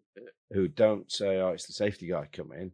who 0.52 0.68
don't 0.68 1.12
say, 1.12 1.38
"Oh, 1.40 1.50
it's 1.50 1.66
the 1.66 1.74
safety 1.74 2.08
guy 2.08 2.28
coming." 2.32 2.72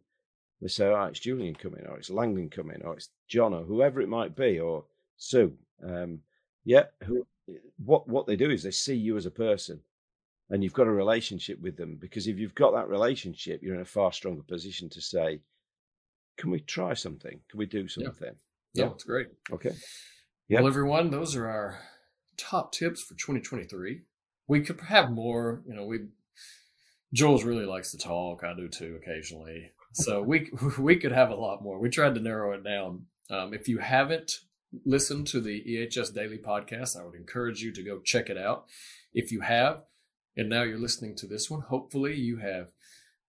They 0.60 0.68
say, 0.68 0.86
"Oh, 0.86 1.04
it's 1.04 1.20
Julian 1.20 1.54
coming, 1.54 1.86
or 1.86 1.98
it's 1.98 2.10
Langdon 2.10 2.50
coming, 2.50 2.82
or 2.82 2.94
it's 2.94 3.10
John, 3.28 3.54
or 3.54 3.62
whoever 3.62 4.00
it 4.00 4.08
might 4.08 4.36
be, 4.36 4.58
or 4.58 4.84
Sue." 5.16 5.56
Um, 5.82 6.20
yeah, 6.64 6.84
who, 7.04 7.26
what 7.84 8.08
what 8.08 8.26
they 8.26 8.36
do 8.36 8.50
is 8.50 8.62
they 8.62 8.70
see 8.70 8.94
you 8.94 9.16
as 9.16 9.26
a 9.26 9.30
person, 9.30 9.80
and 10.50 10.62
you've 10.62 10.74
got 10.74 10.86
a 10.86 10.92
relationship 10.92 11.60
with 11.60 11.76
them. 11.76 11.96
Because 12.00 12.26
if 12.26 12.38
you've 12.38 12.54
got 12.54 12.72
that 12.72 12.88
relationship, 12.88 13.62
you're 13.62 13.76
in 13.76 13.80
a 13.80 13.86
far 13.86 14.12
stronger 14.12 14.42
position 14.42 14.88
to 14.90 15.00
say, 15.00 15.40
"Can 16.36 16.50
we 16.50 16.60
try 16.60 16.94
something? 16.94 17.40
Can 17.48 17.58
we 17.58 17.66
do 17.66 17.88
something?" 17.88 18.34
Yeah, 18.74 18.84
yeah. 18.84 18.90
it's 18.92 19.04
great. 19.04 19.28
Okay. 19.50 19.74
Well, 20.50 20.66
everyone, 20.66 21.10
those 21.12 21.36
are 21.36 21.46
our 21.46 21.78
top 22.40 22.72
tips 22.72 23.02
for 23.02 23.14
2023. 23.14 24.02
We 24.48 24.60
could 24.60 24.80
have 24.82 25.10
more. 25.10 25.62
You 25.66 25.74
know, 25.74 25.84
we 25.84 26.00
Jules 27.12 27.44
really 27.44 27.66
likes 27.66 27.90
to 27.90 27.98
talk. 27.98 28.44
I 28.44 28.54
do 28.54 28.68
too 28.68 28.98
occasionally. 29.02 29.72
So 29.92 30.22
we 30.22 30.50
we 30.78 30.96
could 30.96 31.12
have 31.12 31.30
a 31.30 31.36
lot 31.36 31.62
more. 31.62 31.78
We 31.78 31.90
tried 31.90 32.14
to 32.14 32.20
narrow 32.20 32.52
it 32.52 32.64
down. 32.64 33.06
Um, 33.30 33.54
if 33.54 33.68
you 33.68 33.78
haven't 33.78 34.32
listened 34.84 35.26
to 35.28 35.40
the 35.40 35.62
EHS 35.64 36.14
Daily 36.14 36.38
podcast, 36.38 36.98
I 36.98 37.04
would 37.04 37.14
encourage 37.14 37.60
you 37.60 37.72
to 37.72 37.82
go 37.82 38.00
check 38.00 38.30
it 38.30 38.38
out. 38.38 38.66
If 39.12 39.32
you 39.32 39.40
have, 39.40 39.82
and 40.36 40.48
now 40.48 40.62
you're 40.62 40.78
listening 40.78 41.16
to 41.16 41.26
this 41.26 41.50
one, 41.50 41.62
hopefully 41.62 42.14
you 42.14 42.38
have 42.38 42.70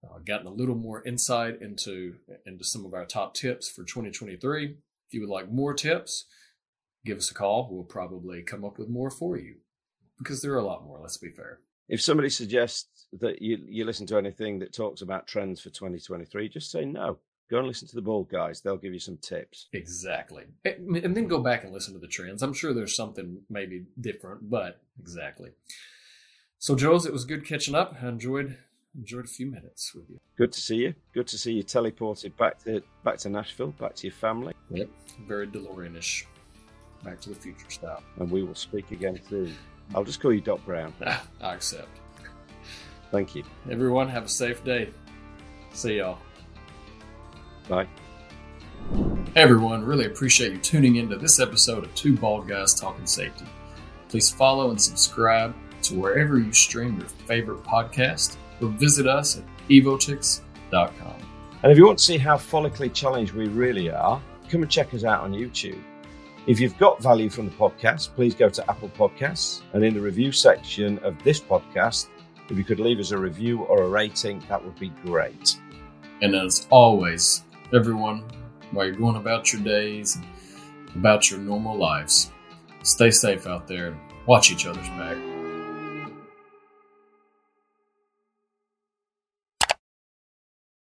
uh, 0.03 0.19
gotten 0.25 0.47
a 0.47 0.51
little 0.51 0.75
more 0.75 1.03
insight 1.03 1.61
into 1.61 2.15
into 2.45 2.63
some 2.63 2.85
of 2.85 2.93
our 2.93 3.05
top 3.05 3.33
tips 3.33 3.69
for 3.69 3.83
2023. 3.83 4.65
If 4.65 5.13
you 5.13 5.21
would 5.21 5.29
like 5.29 5.51
more 5.51 5.73
tips, 5.73 6.25
give 7.05 7.17
us 7.17 7.31
a 7.31 7.33
call. 7.33 7.69
We'll 7.71 7.83
probably 7.83 8.41
come 8.43 8.63
up 8.65 8.77
with 8.77 8.89
more 8.89 9.09
for 9.09 9.37
you 9.37 9.55
because 10.17 10.41
there 10.41 10.53
are 10.53 10.59
a 10.59 10.65
lot 10.65 10.85
more. 10.85 10.99
Let's 10.99 11.17
be 11.17 11.29
fair. 11.29 11.59
If 11.89 12.01
somebody 12.01 12.29
suggests 12.29 13.07
that 13.19 13.41
you 13.41 13.57
you 13.67 13.85
listen 13.85 14.07
to 14.07 14.17
anything 14.17 14.59
that 14.59 14.73
talks 14.73 15.01
about 15.01 15.27
trends 15.27 15.61
for 15.61 15.69
2023, 15.69 16.49
just 16.49 16.71
say 16.71 16.85
no. 16.85 17.17
Go 17.49 17.57
and 17.57 17.67
listen 17.67 17.87
to 17.89 17.95
the 17.95 18.01
bald 18.01 18.29
guys. 18.29 18.61
They'll 18.61 18.77
give 18.77 18.93
you 18.93 18.99
some 18.99 19.17
tips. 19.17 19.67
Exactly. 19.73 20.45
And 20.63 21.13
then 21.15 21.27
go 21.27 21.39
back 21.39 21.65
and 21.65 21.73
listen 21.73 21.93
to 21.93 21.99
the 21.99 22.07
trends. 22.07 22.41
I'm 22.41 22.53
sure 22.53 22.73
there's 22.73 22.95
something 22.95 23.41
maybe 23.49 23.87
different, 23.99 24.49
but 24.49 24.79
exactly. 24.97 25.49
So, 26.59 26.75
Jules, 26.75 27.05
it 27.05 27.11
was 27.11 27.25
good 27.25 27.45
catching 27.45 27.75
up. 27.75 27.97
I 28.01 28.07
enjoyed 28.07 28.57
enjoyed 28.97 29.25
a 29.25 29.27
few 29.27 29.47
minutes 29.47 29.93
with 29.93 30.09
you. 30.09 30.19
Good 30.37 30.53
to 30.53 30.61
see 30.61 30.77
you. 30.77 30.93
Good 31.13 31.27
to 31.27 31.37
see 31.37 31.53
you 31.53 31.63
teleported 31.63 32.37
back 32.37 32.63
to 32.63 32.81
back 33.03 33.17
to 33.19 33.29
Nashville, 33.29 33.71
back 33.71 33.95
to 33.95 34.07
your 34.07 34.15
family. 34.15 34.53
Yep. 34.69 34.89
Very 35.27 35.47
DeLorean-ish. 35.47 36.25
Back 37.03 37.19
to 37.21 37.29
the 37.29 37.35
future 37.35 37.69
style. 37.69 38.03
And 38.19 38.29
we 38.29 38.43
will 38.43 38.55
speak 38.55 38.91
again 38.91 39.19
soon. 39.27 39.55
I'll 39.95 40.03
just 40.03 40.21
call 40.21 40.33
you 40.33 40.41
Doc 40.41 40.63
Brown. 40.65 40.93
Ah, 41.05 41.23
I 41.41 41.55
accept. 41.55 41.87
Thank 43.11 43.35
you. 43.35 43.43
Everyone, 43.69 44.07
have 44.07 44.25
a 44.25 44.29
safe 44.29 44.63
day. 44.63 44.89
See 45.73 45.97
y'all. 45.97 46.19
Bye. 47.67 47.87
Hey 49.33 49.41
everyone, 49.41 49.85
really 49.85 50.05
appreciate 50.05 50.51
you 50.51 50.57
tuning 50.57 50.97
into 50.97 51.15
this 51.15 51.39
episode 51.39 51.85
of 51.85 51.95
Two 51.95 52.17
Bald 52.17 52.47
Guys 52.47 52.73
Talking 52.73 53.05
Safety. 53.05 53.45
Please 54.09 54.29
follow 54.29 54.71
and 54.71 54.81
subscribe 54.81 55.55
to 55.83 55.95
wherever 55.97 56.37
you 56.37 56.51
stream 56.51 56.97
your 56.99 57.07
favorite 57.07 57.63
podcast 57.63 58.35
or 58.61 58.67
visit 58.69 59.07
us 59.07 59.37
at 59.37 59.43
evotix.com. 59.69 61.15
And 61.63 61.71
if 61.71 61.77
you 61.77 61.85
want 61.85 61.99
to 61.99 62.03
see 62.03 62.17
how 62.17 62.35
follically 62.35 62.93
challenged 62.93 63.33
we 63.33 63.47
really 63.47 63.89
are, 63.89 64.21
come 64.49 64.63
and 64.63 64.71
check 64.71 64.93
us 64.93 65.03
out 65.03 65.23
on 65.23 65.31
YouTube. 65.31 65.81
If 66.47 66.59
you've 66.59 66.77
got 66.79 67.03
value 67.03 67.29
from 67.29 67.45
the 67.45 67.51
podcast, 67.51 68.15
please 68.15 68.33
go 68.33 68.49
to 68.49 68.67
Apple 68.69 68.89
Podcasts 68.89 69.61
and 69.73 69.83
in 69.83 69.93
the 69.93 70.01
review 70.01 70.31
section 70.31 70.97
of 70.99 71.21
this 71.23 71.39
podcast, 71.39 72.07
if 72.49 72.57
you 72.57 72.63
could 72.63 72.79
leave 72.79 72.99
us 72.99 73.11
a 73.11 73.17
review 73.17 73.61
or 73.61 73.83
a 73.83 73.87
rating, 73.87 74.43
that 74.49 74.63
would 74.63 74.77
be 74.79 74.89
great. 75.05 75.61
And 76.23 76.35
as 76.35 76.67
always, 76.71 77.43
everyone, 77.75 78.23
while 78.71 78.87
you're 78.87 78.95
going 78.95 79.17
about 79.17 79.53
your 79.53 79.61
days 79.61 80.15
and 80.15 80.25
about 80.95 81.29
your 81.29 81.39
normal 81.39 81.77
lives, 81.77 82.31
stay 82.81 83.11
safe 83.11 83.45
out 83.45 83.67
there 83.67 83.89
and 83.89 83.99
watch 84.25 84.51
each 84.51 84.65
other's 84.65 84.89
back. 84.89 85.30